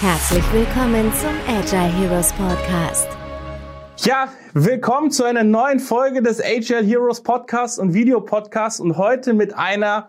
Herzlich 0.00 0.50
willkommen 0.50 1.12
zum 1.12 1.28
Agile 1.46 1.92
Heroes 1.98 2.32
Podcast. 2.32 3.06
Ja, 3.98 4.32
willkommen 4.54 5.10
zu 5.10 5.24
einer 5.24 5.44
neuen 5.44 5.78
Folge 5.78 6.22
des 6.22 6.42
Agile 6.42 6.82
Heroes 6.82 7.22
Podcasts 7.22 7.78
und 7.78 7.92
Videopodcasts 7.92 8.80
und 8.80 8.96
heute 8.96 9.34
mit 9.34 9.52
einer 9.52 10.08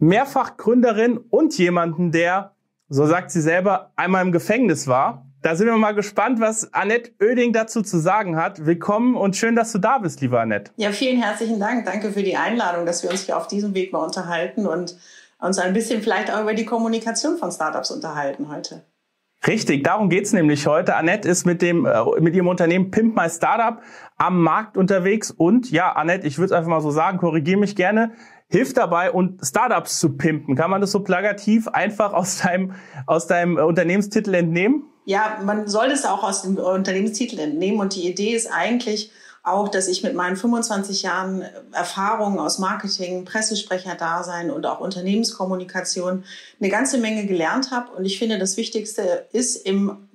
Mehrfachgründerin 0.00 1.18
und 1.18 1.56
jemanden, 1.56 2.10
der, 2.10 2.56
so 2.88 3.06
sagt 3.06 3.30
sie 3.30 3.40
selber, 3.40 3.92
einmal 3.94 4.26
im 4.26 4.32
Gefängnis 4.32 4.88
war. 4.88 5.24
Da 5.42 5.54
sind 5.54 5.68
wir 5.68 5.76
mal 5.76 5.94
gespannt, 5.94 6.40
was 6.40 6.74
Annette 6.74 7.12
Oeding 7.22 7.52
dazu 7.52 7.82
zu 7.82 8.00
sagen 8.00 8.34
hat. 8.34 8.66
Willkommen 8.66 9.14
und 9.14 9.36
schön, 9.36 9.54
dass 9.54 9.70
du 9.70 9.78
da 9.78 9.98
bist, 9.98 10.20
liebe 10.20 10.40
Annette. 10.40 10.72
Ja, 10.74 10.90
vielen 10.90 11.22
herzlichen 11.22 11.60
Dank. 11.60 11.84
Danke 11.86 12.10
für 12.10 12.24
die 12.24 12.36
Einladung, 12.36 12.86
dass 12.86 13.04
wir 13.04 13.10
uns 13.10 13.22
hier 13.22 13.36
auf 13.36 13.46
diesem 13.46 13.72
Weg 13.74 13.92
mal 13.92 14.04
unterhalten 14.04 14.66
und 14.66 14.96
uns 15.38 15.60
ein 15.60 15.74
bisschen 15.74 16.02
vielleicht 16.02 16.28
auch 16.28 16.40
über 16.40 16.54
die 16.54 16.64
Kommunikation 16.64 17.36
von 17.36 17.52
Startups 17.52 17.92
unterhalten 17.92 18.48
heute. 18.48 18.82
Richtig, 19.46 19.84
darum 19.84 20.08
geht's 20.08 20.32
nämlich 20.32 20.66
heute. 20.66 20.96
Annette 20.96 21.28
ist 21.28 21.44
mit 21.44 21.62
dem 21.62 21.86
äh, 21.86 22.02
mit 22.20 22.34
ihrem 22.34 22.48
Unternehmen 22.48 22.90
Pimp 22.90 23.16
My 23.16 23.30
Startup 23.30 23.80
am 24.16 24.42
Markt 24.42 24.76
unterwegs 24.76 25.30
und 25.30 25.70
ja, 25.70 25.92
Annette, 25.92 26.26
ich 26.26 26.38
würde 26.38 26.46
es 26.46 26.52
einfach 26.52 26.70
mal 26.70 26.80
so 26.80 26.90
sagen, 26.90 27.18
korrigiere 27.18 27.58
mich 27.58 27.76
gerne, 27.76 28.12
hilft 28.48 28.76
dabei 28.76 29.12
und 29.12 29.40
Startups 29.44 30.00
zu 30.00 30.16
pimpen. 30.16 30.56
Kann 30.56 30.70
man 30.70 30.80
das 30.80 30.90
so 30.90 31.00
plagativ 31.00 31.68
einfach 31.68 32.12
aus 32.14 32.38
deinem 32.38 32.74
aus 33.06 33.28
deinem 33.28 33.56
Unternehmenstitel 33.56 34.34
entnehmen? 34.34 34.84
Ja, 35.04 35.38
man 35.44 35.68
soll 35.68 35.88
das 35.88 36.04
auch 36.04 36.24
aus 36.24 36.42
dem 36.42 36.56
Unternehmenstitel 36.56 37.38
entnehmen 37.38 37.78
und 37.78 37.94
die 37.94 38.08
Idee 38.10 38.34
ist 38.34 38.52
eigentlich 38.52 39.12
auch, 39.50 39.68
dass 39.68 39.88
ich 39.88 40.02
mit 40.02 40.14
meinen 40.14 40.36
25 40.36 41.02
Jahren 41.02 41.44
Erfahrung 41.72 42.40
aus 42.40 42.58
Marketing, 42.58 43.24
Pressesprecher-Dasein 43.24 44.50
und 44.50 44.66
auch 44.66 44.80
Unternehmenskommunikation 44.80 46.24
eine 46.60 46.70
ganze 46.70 46.98
Menge 46.98 47.26
gelernt 47.26 47.70
habe. 47.70 47.92
Und 47.92 48.04
ich 48.04 48.18
finde, 48.18 48.38
das 48.38 48.56
Wichtigste 48.56 49.26
ist 49.32 49.56
im 49.56 50.07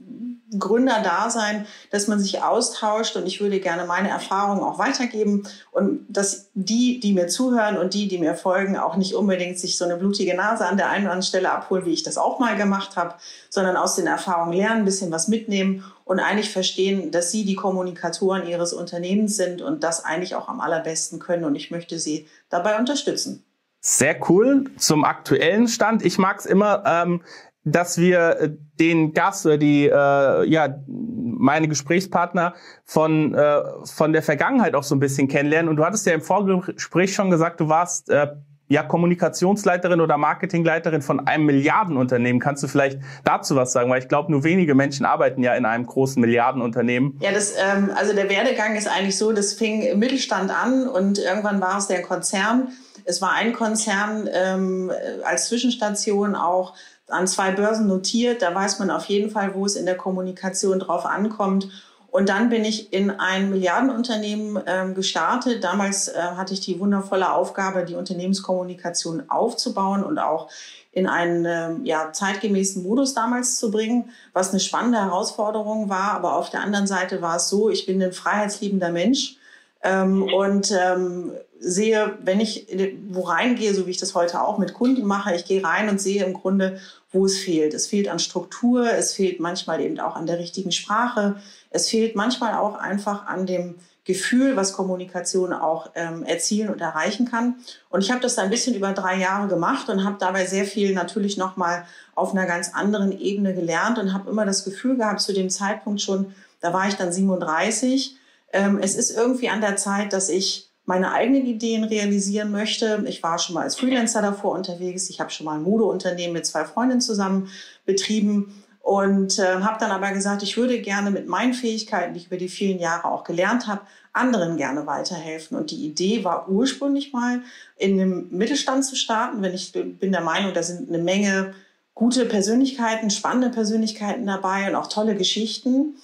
Gründerdasein, 0.58 1.66
dass 1.92 2.08
man 2.08 2.20
sich 2.20 2.42
austauscht 2.42 3.16
und 3.16 3.26
ich 3.28 3.42
würde 3.42 3.60
gerne 3.60 3.86
meine 3.86 4.10
Erfahrungen 4.10 4.64
auch 4.64 4.80
weitergeben 4.80 5.48
und 5.72 6.06
dass 6.10 6.50
die, 6.54 7.00
die 7.00 7.14
mir 7.14 7.28
zuhören 7.28 7.78
und 7.78 7.94
die, 7.94 8.08
die 8.08 8.18
mir 8.18 8.36
folgen, 8.36 8.78
auch 8.78 8.96
nicht 8.96 9.16
unbedingt 9.16 9.60
sich 9.60 9.78
so 9.78 9.86
eine 9.86 9.98
blutige 9.98 10.36
Nase 10.36 10.66
an 10.66 10.78
der 10.78 10.90
einen 10.90 11.06
oder 11.06 11.14
anderen 11.14 11.28
Stelle 11.28 11.52
abholen, 11.52 11.86
wie 11.86 11.94
ich 11.94 12.04
das 12.04 12.18
auch 12.18 12.40
mal 12.40 12.56
gemacht 12.56 12.96
habe, 12.96 13.16
sondern 13.50 13.76
aus 13.76 13.96
den 13.96 14.08
Erfahrungen 14.08 14.54
lernen, 14.54 14.82
ein 14.82 14.86
bisschen 14.86 15.12
was 15.12 15.28
mitnehmen 15.28 15.84
und 16.06 16.20
eigentlich 16.20 16.52
verstehen, 16.52 17.12
dass 17.12 17.32
sie 17.32 17.46
die 17.46 17.56
Kommunikatoren 17.56 18.48
ihres 18.48 18.74
Unternehmens 18.74 19.38
sind 19.38 19.62
und 19.62 19.84
das 19.84 20.04
eigentlich 20.04 20.36
auch 20.36 20.50
am 20.50 20.60
allerbesten 20.60 21.20
können 21.20 21.46
und 21.46 21.56
ich 21.56 21.72
möchte 21.72 22.00
sie 22.00 22.28
dabei 22.50 22.78
unterstützen. 22.78 23.44
Sehr 23.86 24.18
cool. 24.30 24.72
Zum 24.78 25.04
aktuellen 25.04 25.68
Stand. 25.68 26.06
Ich 26.06 26.18
mag 26.18 26.40
es 26.40 26.46
immer, 26.46 26.84
ähm, 26.86 27.22
dass 27.64 27.98
wir 27.98 28.40
äh, 28.40 28.50
den 28.80 29.14
Gast 29.14 29.46
oder 29.46 29.58
die 29.58 29.86
äh, 29.86 30.46
ja 30.46 30.76
meine 30.88 31.68
Gesprächspartner 31.68 32.54
von 32.86 33.34
äh, 33.34 33.62
von 33.86 34.14
der 34.14 34.22
Vergangenheit 34.22 34.76
auch 34.76 34.84
so 34.84 34.96
ein 34.96 35.00
bisschen 35.00 35.28
kennenlernen 35.28 35.70
und 35.70 35.78
du 35.78 35.86
hattest 35.86 36.06
ja 36.06 36.14
im 36.14 36.22
Vorgespräch 36.22 37.14
schon 37.14 37.30
gesagt, 37.30 37.60
du 37.60 37.70
warst 37.70 38.10
äh, 38.10 38.28
ja 38.68 38.84
Kommunikationsleiterin 38.84 40.02
oder 40.02 40.18
Marketingleiterin 40.18 41.02
von 41.02 41.28
einem 41.28 41.46
Milliardenunternehmen. 41.46 42.42
Kannst 42.42 42.64
du 42.64 42.68
vielleicht 42.68 43.00
dazu 43.24 43.56
was 43.56 43.72
sagen? 43.72 43.90
Weil 43.90 44.00
ich 44.00 44.08
glaube, 44.08 44.32
nur 44.32 44.44
wenige 44.44 44.74
Menschen 44.74 45.06
arbeiten 45.06 45.44
ja 45.44 45.54
in 45.54 45.66
einem 45.66 45.86
großen 45.86 46.20
Milliardenunternehmen. 46.20 47.18
Ja, 47.22 47.32
das 47.32 47.54
ähm, 47.58 47.92
also 47.96 48.14
der 48.14 48.30
Werdegang 48.30 48.76
ist 48.76 48.88
eigentlich 48.88 49.18
so, 49.18 49.32
das 49.32 49.54
fing 49.54 49.82
im 49.82 50.00
Mittelstand 50.00 50.50
an 50.50 50.88
und 50.88 51.20
irgendwann 51.20 51.62
war 51.62 51.78
es 51.78 51.88
der 51.88 52.02
Konzern. 52.02 52.70
Es 53.06 53.22
war 53.22 53.34
ein 53.34 53.54
Konzern 53.54 54.30
ähm, 54.34 54.92
als 55.24 55.50
Zwischenstation 55.50 56.36
auch 56.36 56.74
an 57.08 57.28
zwei 57.28 57.52
Börsen 57.52 57.88
notiert. 57.88 58.42
Da 58.42 58.54
weiß 58.54 58.80
man 58.80 58.92
auf 58.92 59.06
jeden 59.06 59.30
Fall, 59.30 59.54
wo 59.56 59.66
es 59.66 59.76
in 59.76 59.86
der 59.86 59.98
Kommunikation 59.98 60.80
drauf 60.80 61.06
ankommt. 61.06 61.70
Und 62.14 62.30
dann 62.30 62.50
bin 62.50 62.64
ich 62.64 62.94
in 62.94 63.10
ein 63.10 63.50
Milliardenunternehmen 63.50 64.62
ähm, 64.68 64.94
gestartet. 64.94 65.64
Damals 65.64 66.10
äh, 66.10 66.20
hatte 66.20 66.54
ich 66.54 66.60
die 66.60 66.80
wundervolle 66.80 67.34
Aufgabe, 67.34 67.86
die 67.86 67.96
Unternehmenskommunikation 67.96 69.32
aufzubauen 69.32 70.04
und 70.04 70.20
auch 70.20 70.48
in 70.92 71.08
einen 71.08 71.46
äh, 71.46 71.74
ja, 71.88 72.14
zeitgemäßen 72.14 72.84
Modus 72.84 73.16
damals 73.16 73.56
zu 73.56 73.72
bringen, 73.72 74.12
was 74.32 74.52
eine 74.52 74.60
spannende 74.60 75.00
Herausforderung 75.00 75.90
war. 75.90 76.12
Aber 76.12 76.36
auf 76.36 76.52
der 76.52 76.62
anderen 76.62 76.86
Seite 76.86 77.24
war 77.24 77.38
es 77.38 77.50
so, 77.50 77.72
ich 77.72 77.88
bin 77.88 78.02
ein 78.02 78.14
freiheitsliebender 78.14 78.92
Mensch 78.92 79.38
ähm, 79.84 80.24
und 80.24 80.72
ähm, 80.72 81.32
sehe, 81.60 82.18
wenn 82.22 82.40
ich 82.40 82.68
wo 83.10 83.22
reingehe, 83.22 83.74
so 83.74 83.86
wie 83.86 83.92
ich 83.92 83.98
das 83.98 84.16
heute 84.16 84.42
auch 84.42 84.58
mit 84.58 84.74
Kunden 84.74 85.06
mache, 85.06 85.36
ich 85.36 85.46
gehe 85.46 85.64
rein 85.64 85.90
und 85.90 86.02
sehe 86.02 86.24
im 86.24 86.34
Grunde, 86.34 86.80
wo 87.12 87.26
es 87.26 87.38
fehlt. 87.38 87.74
Es 87.74 87.88
fehlt 87.88 88.10
an 88.10 88.20
Struktur, 88.20 88.92
es 88.92 89.14
fehlt 89.14 89.40
manchmal 89.40 89.82
eben 89.82 90.00
auch 90.00 90.16
an 90.16 90.26
der 90.26 90.40
richtigen 90.40 90.72
Sprache, 90.72 91.36
es 91.70 91.90
fehlt 91.90 92.16
manchmal 92.16 92.56
auch 92.56 92.76
einfach 92.76 93.28
an 93.28 93.46
dem 93.46 93.76
Gefühl, 94.06 94.58
was 94.58 94.74
Kommunikation 94.74 95.54
auch 95.54 95.92
ähm, 95.96 96.24
erzielen 96.24 96.70
und 96.70 96.82
erreichen 96.82 97.30
kann. 97.30 97.56
Und 97.90 98.04
ich 98.04 98.12
habe 98.12 98.20
das 98.20 98.38
ein 98.38 98.50
bisschen 98.50 98.76
über 98.76 98.92
drei 98.92 99.18
Jahre 99.18 99.48
gemacht 99.48 99.88
und 99.88 100.04
habe 100.04 100.18
dabei 100.20 100.46
sehr 100.46 100.66
viel 100.66 100.94
natürlich 100.94 101.38
nochmal 101.38 101.86
auf 102.14 102.34
einer 102.34 102.46
ganz 102.46 102.74
anderen 102.74 103.18
Ebene 103.18 103.54
gelernt 103.54 104.00
und 104.00 104.14
habe 104.14 104.30
immer 104.30 104.46
das 104.46 104.66
Gefühl 104.66 104.98
gehabt, 104.98 105.22
zu 105.22 105.34
dem 105.34 105.50
Zeitpunkt 105.50 106.02
schon, 106.02 106.34
da 106.60 106.74
war 106.74 106.88
ich 106.90 106.96
dann 106.96 107.14
37, 107.14 108.18
ähm, 108.54 108.80
es 108.82 108.96
ist 108.96 109.16
irgendwie 109.16 109.50
an 109.50 109.62
der 109.62 109.76
Zeit, 109.76 110.14
dass 110.14 110.30
ich 110.30 110.70
meine 110.86 111.12
eigenen 111.12 111.46
Ideen 111.46 111.84
realisieren 111.84 112.52
möchte. 112.52 113.04
Ich 113.08 113.24
war 113.24 113.40
schon 113.40 113.56
mal 113.56 113.64
als 113.64 113.76
Freelancer 113.76 114.22
davor 114.22 114.54
unterwegs. 114.54 115.10
Ich 115.10 115.20
habe 115.20 115.30
schon 115.30 115.46
mal 115.46 115.56
ein 115.56 115.64
Modeunternehmen 115.64 116.34
mit 116.34 116.46
zwei 116.46 116.66
Freundinnen 116.66 117.02
zusammen 117.02 117.50
betrieben 117.86 118.64
und 118.82 119.40
äh, 119.40 119.62
habe 119.62 119.80
dann 119.80 119.92
aber 119.92 120.12
gesagt, 120.12 120.44
ich 120.44 120.58
würde 120.58 120.82
gerne 120.82 121.10
mit 121.10 121.26
meinen 121.28 121.54
Fähigkeiten, 121.54 122.14
die 122.14 122.20
ich 122.20 122.28
über 122.28 122.36
die 122.38 122.50
vielen 122.50 122.80
Jahre 122.80 123.06
auch 123.06 123.24
gelernt 123.24 123.66
habe, 123.68 123.82
anderen 124.12 124.58
gerne 124.58 124.86
weiterhelfen. 124.86 125.58
Und 125.58 125.72
die 125.72 125.86
Idee 125.86 126.26
war 126.26 126.50
ursprünglich 126.50 127.14
mal 127.14 127.42
in 127.78 127.94
einem 127.94 128.28
Mittelstand 128.32 128.84
zu 128.84 128.98
starten, 128.98 129.42
wenn 129.42 129.54
ich 129.54 129.72
bin 129.72 130.12
der 130.12 130.22
Meinung, 130.22 130.54
da 130.54 130.62
sind 130.64 130.90
eine 130.90 131.02
Menge 131.02 131.54
gute 131.94 132.26
Persönlichkeiten, 132.26 133.10
spannende 133.10 133.50
Persönlichkeiten 133.50 134.26
dabei 134.26 134.68
und 134.68 134.76
auch 134.76 134.88
tolle 134.88 135.16
Geschichten 135.16 135.96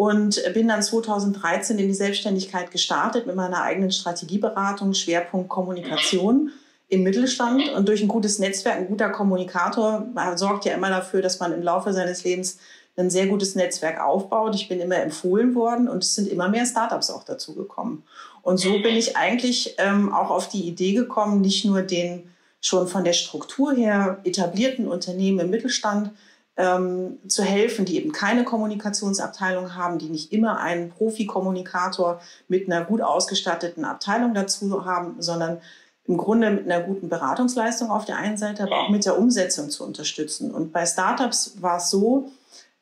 und 0.00 0.42
bin 0.54 0.66
dann 0.66 0.82
2013 0.82 1.78
in 1.78 1.88
die 1.88 1.92
Selbstständigkeit 1.92 2.70
gestartet 2.70 3.26
mit 3.26 3.36
meiner 3.36 3.60
eigenen 3.60 3.92
Strategieberatung, 3.92 4.94
Schwerpunkt 4.94 5.50
Kommunikation 5.50 6.52
im 6.88 7.02
Mittelstand. 7.02 7.68
Und 7.74 7.86
durch 7.86 8.00
ein 8.00 8.08
gutes 8.08 8.38
Netzwerk, 8.38 8.78
ein 8.78 8.88
guter 8.88 9.10
Kommunikator 9.10 10.06
sorgt 10.36 10.64
ja 10.64 10.72
immer 10.72 10.88
dafür, 10.88 11.20
dass 11.20 11.38
man 11.38 11.52
im 11.52 11.62
Laufe 11.62 11.92
seines 11.92 12.24
Lebens 12.24 12.56
ein 12.96 13.10
sehr 13.10 13.26
gutes 13.26 13.56
Netzwerk 13.56 14.00
aufbaut. 14.00 14.54
Ich 14.54 14.70
bin 14.70 14.80
immer 14.80 14.96
empfohlen 14.96 15.54
worden 15.54 15.86
und 15.86 16.02
es 16.02 16.14
sind 16.14 16.28
immer 16.28 16.48
mehr 16.48 16.64
Startups 16.64 17.10
auch 17.10 17.24
dazu 17.24 17.54
gekommen. 17.54 18.02
Und 18.40 18.56
so 18.56 18.80
bin 18.80 18.96
ich 18.96 19.18
eigentlich 19.18 19.74
ähm, 19.76 20.14
auch 20.14 20.30
auf 20.30 20.48
die 20.48 20.66
Idee 20.66 20.94
gekommen, 20.94 21.42
nicht 21.42 21.66
nur 21.66 21.82
den 21.82 22.22
schon 22.62 22.88
von 22.88 23.04
der 23.04 23.12
Struktur 23.12 23.74
her 23.74 24.18
etablierten 24.24 24.88
Unternehmen 24.88 25.40
im 25.40 25.50
Mittelstand 25.50 26.10
ähm, 26.56 27.18
zu 27.28 27.42
helfen, 27.42 27.84
die 27.84 27.96
eben 27.96 28.12
keine 28.12 28.44
Kommunikationsabteilung 28.44 29.74
haben, 29.74 29.98
die 29.98 30.08
nicht 30.08 30.32
immer 30.32 30.58
einen 30.58 30.90
Profi-Kommunikator 30.90 32.20
mit 32.48 32.70
einer 32.70 32.84
gut 32.84 33.00
ausgestatteten 33.00 33.84
Abteilung 33.84 34.34
dazu 34.34 34.84
haben, 34.84 35.16
sondern 35.20 35.60
im 36.06 36.16
Grunde 36.16 36.50
mit 36.50 36.64
einer 36.64 36.82
guten 36.82 37.08
Beratungsleistung 37.08 37.90
auf 37.90 38.04
der 38.04 38.16
einen 38.16 38.36
Seite, 38.36 38.64
aber 38.64 38.80
auch 38.80 38.88
mit 38.88 39.04
der 39.04 39.18
Umsetzung 39.18 39.70
zu 39.70 39.84
unterstützen. 39.84 40.50
Und 40.50 40.72
bei 40.72 40.84
Startups 40.84 41.54
war 41.60 41.76
es 41.76 41.90
so, 41.90 42.30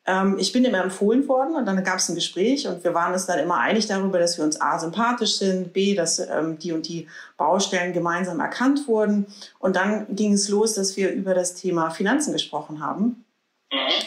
ähm, 0.08 0.36
ich 0.38 0.52
bin 0.52 0.64
immer 0.64 0.82
empfohlen 0.82 1.28
worden 1.28 1.54
und 1.54 1.66
dann 1.66 1.84
gab 1.84 1.98
es 1.98 2.08
ein 2.08 2.14
Gespräch 2.14 2.66
und 2.66 2.82
wir 2.82 2.94
waren 2.94 3.12
uns 3.12 3.26
dann 3.26 3.38
immer 3.38 3.58
einig 3.58 3.86
darüber, 3.86 4.18
dass 4.18 4.38
wir 4.38 4.44
uns 4.44 4.60
A 4.60 4.78
sympathisch 4.78 5.36
sind, 5.36 5.74
B, 5.74 5.94
dass 5.94 6.18
ähm, 6.18 6.58
die 6.58 6.72
und 6.72 6.88
die 6.88 7.06
Baustellen 7.36 7.92
gemeinsam 7.92 8.40
erkannt 8.40 8.88
wurden. 8.88 9.26
Und 9.58 9.76
dann 9.76 10.06
ging 10.16 10.32
es 10.32 10.48
los, 10.48 10.72
dass 10.74 10.96
wir 10.96 11.12
über 11.12 11.34
das 11.34 11.54
Thema 11.54 11.90
Finanzen 11.90 12.32
gesprochen 12.32 12.80
haben. 12.80 13.24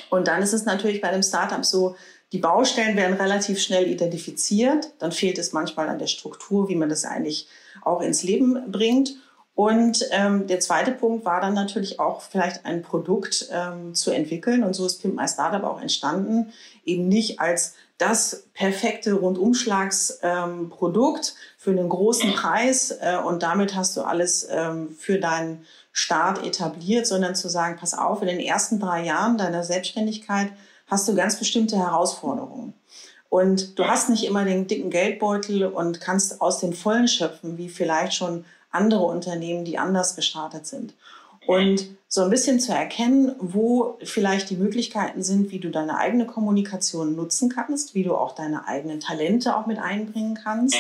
Und 0.10 0.28
dann 0.28 0.42
ist 0.42 0.54
es 0.54 0.66
natürlich 0.66 1.02
bei 1.02 1.10
einem 1.10 1.24
Startup 1.24 1.64
so, 1.64 1.96
die 2.32 2.40
Baustellen 2.40 2.96
werden 2.96 3.18
relativ 3.18 3.62
schnell 3.62 3.88
identifiziert. 3.88 4.94
Dann 5.00 5.12
fehlt 5.12 5.38
es 5.38 5.52
manchmal 5.52 5.90
an 5.90 6.00
der 6.00 6.08
Struktur, 6.08 6.70
wie 6.70 6.76
man 6.76 6.90
das 6.90 7.04
eigentlich 7.04 7.48
auch 7.82 8.02
ins 8.02 8.24
Leben 8.24 8.72
bringt. 8.72 9.18
Und 9.54 10.08
ähm, 10.12 10.48
der 10.48 10.62
zweite 10.62 10.92
Punkt 10.92 11.26
war 11.26 11.42
dann 11.42 11.54
natürlich 11.54 12.00
auch 12.00 12.22
vielleicht 12.22 12.66
ein 12.66 12.82
Produkt 12.82 13.50
ähm, 13.52 13.94
zu 13.94 14.12
entwickeln. 14.12 14.64
Und 14.64 14.74
so 14.74 14.86
ist 14.86 15.02
Pimp 15.02 15.16
My 15.16 15.28
Startup 15.28 15.64
auch 15.64 15.82
entstanden. 15.82 16.54
Eben 16.86 17.10
nicht 17.10 17.42
als 17.42 17.74
das 17.98 18.46
perfekte 18.54 19.12
Rundumschlagsprodukt 19.14 21.28
ähm, 21.28 21.34
für 21.58 21.72
einen 21.72 21.90
großen 21.90 22.32
Preis. 22.34 22.92
Äh, 22.92 23.18
und 23.18 23.44
damit 23.44 23.76
hast 23.76 23.98
du 23.98 24.04
alles 24.04 24.48
ähm, 24.50 24.96
für 24.98 25.20
deinen 25.20 25.66
Start 25.92 26.46
etabliert, 26.46 27.06
sondern 27.06 27.36
zu 27.36 27.50
sagen, 27.50 27.78
pass 27.80 27.94
auf, 27.94 28.22
in 28.22 28.28
den 28.28 28.40
ersten 28.40 28.80
drei 28.80 29.04
Jahren 29.04 29.38
deiner 29.38 29.64
Selbstständigkeit 29.64 30.52
hast 30.88 31.08
du 31.08 31.16
ganz 31.16 31.38
bestimmte 31.38 31.78
Herausforderungen. 31.78 32.74
Und 33.30 33.80
du 33.80 33.86
hast 33.86 34.10
nicht 34.10 34.26
immer 34.26 34.44
den 34.44 34.68
dicken 34.68 34.90
Geldbeutel 34.90 35.66
und 35.66 36.02
kannst 36.02 36.42
aus 36.42 36.60
den 36.60 36.74
Vollen 36.74 37.08
schöpfen, 37.08 37.58
wie 37.58 37.70
vielleicht 37.70 38.14
schon 38.14 38.44
andere 38.72 39.04
Unternehmen, 39.04 39.64
die 39.64 39.78
anders 39.78 40.16
gestartet 40.16 40.68
sind. 40.68 40.94
Und 41.48 41.88
so 42.08 42.22
ein 42.24 42.30
bisschen 42.30 42.60
zu 42.60 42.74
erkennen, 42.74 43.36
wo 43.40 43.98
vielleicht 44.04 44.50
die 44.50 44.58
Möglichkeiten 44.58 45.24
sind, 45.24 45.50
wie 45.50 45.60
du 45.60 45.70
deine 45.70 45.98
eigene 45.98 46.26
Kommunikation 46.26 47.16
nutzen 47.16 47.50
kannst, 47.50 47.96
wie 47.96 48.04
du 48.04 48.16
auch 48.16 48.36
deine 48.36 48.68
eigenen 48.68 49.00
Talente 49.00 49.56
auch 49.56 49.66
mit 49.66 49.80
einbringen 49.80 50.36
kannst, 50.36 50.76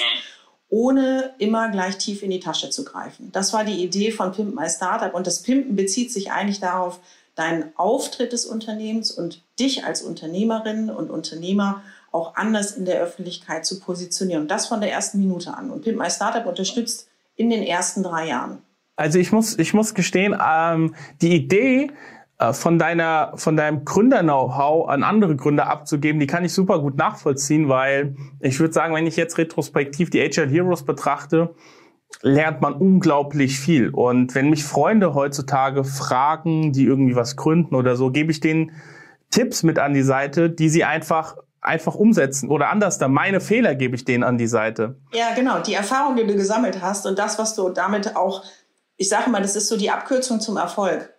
ohne 0.71 1.33
immer 1.37 1.69
gleich 1.69 1.97
tief 1.97 2.23
in 2.23 2.31
die 2.31 2.39
Tasche 2.39 2.69
zu 2.69 2.85
greifen. 2.85 3.29
Das 3.33 3.51
war 3.51 3.65
die 3.65 3.83
Idee 3.83 4.11
von 4.11 4.31
Pimp 4.31 4.55
My 4.55 4.69
Startup 4.69 5.13
und 5.13 5.27
das 5.27 5.43
Pimpen 5.43 5.75
bezieht 5.75 6.11
sich 6.11 6.31
eigentlich 6.31 6.61
darauf, 6.61 6.99
deinen 7.35 7.71
Auftritt 7.75 8.33
des 8.33 8.45
Unternehmens 8.45 9.11
und 9.11 9.43
dich 9.59 9.83
als 9.85 10.01
Unternehmerin 10.01 10.89
und 10.89 11.09
Unternehmer 11.11 11.83
auch 12.11 12.35
anders 12.35 12.71
in 12.71 12.85
der 12.85 13.01
Öffentlichkeit 13.01 13.65
zu 13.65 13.79
positionieren. 13.79 14.43
Und 14.43 14.51
das 14.51 14.67
von 14.67 14.81
der 14.81 14.91
ersten 14.91 15.19
Minute 15.19 15.53
an. 15.53 15.71
Und 15.71 15.83
Pimp 15.83 15.97
My 15.97 16.09
Startup 16.09 16.45
unterstützt 16.45 17.07
in 17.35 17.49
den 17.49 17.63
ersten 17.63 18.03
drei 18.03 18.27
Jahren. 18.27 18.59
Also 18.95 19.19
ich 19.19 19.31
muss, 19.31 19.57
ich 19.57 19.73
muss 19.73 19.93
gestehen, 19.93 20.37
ähm, 20.41 20.95
die 21.21 21.35
Idee, 21.35 21.91
von 22.53 22.79
deiner, 22.79 23.33
von 23.35 23.55
deinem 23.55 23.85
Gründer-Know-how 23.85 24.89
an 24.89 25.03
andere 25.03 25.35
Gründer 25.35 25.67
abzugeben, 25.67 26.19
die 26.19 26.27
kann 26.27 26.43
ich 26.43 26.53
super 26.53 26.79
gut 26.79 26.97
nachvollziehen, 26.97 27.69
weil 27.69 28.15
ich 28.39 28.59
würde 28.59 28.73
sagen, 28.73 28.95
wenn 28.95 29.05
ich 29.05 29.15
jetzt 29.15 29.37
retrospektiv 29.37 30.09
die 30.09 30.21
Agile 30.21 30.47
Heroes 30.47 30.83
betrachte, 30.83 31.53
lernt 32.21 32.61
man 32.61 32.73
unglaublich 32.73 33.59
viel. 33.59 33.89
Und 33.89 34.35
wenn 34.35 34.49
mich 34.49 34.63
Freunde 34.63 35.13
heutzutage 35.13 35.83
fragen, 35.83 36.73
die 36.73 36.85
irgendwie 36.85 37.15
was 37.15 37.35
gründen 37.35 37.75
oder 37.75 37.95
so, 37.95 38.11
gebe 38.11 38.31
ich 38.31 38.39
denen 38.39 38.71
Tipps 39.29 39.63
mit 39.63 39.79
an 39.79 39.93
die 39.93 40.01
Seite, 40.01 40.49
die 40.49 40.69
sie 40.69 40.83
einfach 40.83 41.37
einfach 41.61 41.93
umsetzen 41.93 42.49
oder 42.49 42.69
anders 42.69 42.97
da 42.97 43.07
meine 43.07 43.39
Fehler 43.39 43.75
gebe 43.75 43.95
ich 43.95 44.03
denen 44.03 44.23
an 44.23 44.39
die 44.39 44.47
Seite. 44.47 44.95
Ja, 45.13 45.35
genau, 45.35 45.59
die 45.59 45.75
Erfahrung, 45.75 46.15
die 46.15 46.25
du 46.25 46.33
gesammelt 46.33 46.81
hast 46.81 47.05
und 47.05 47.19
das, 47.19 47.37
was 47.37 47.55
du 47.55 47.69
damit 47.69 48.15
auch, 48.15 48.43
ich 48.97 49.09
sage 49.09 49.29
mal, 49.29 49.43
das 49.43 49.55
ist 49.55 49.67
so 49.67 49.77
die 49.77 49.91
Abkürzung 49.91 50.39
zum 50.39 50.57
Erfolg. 50.57 51.13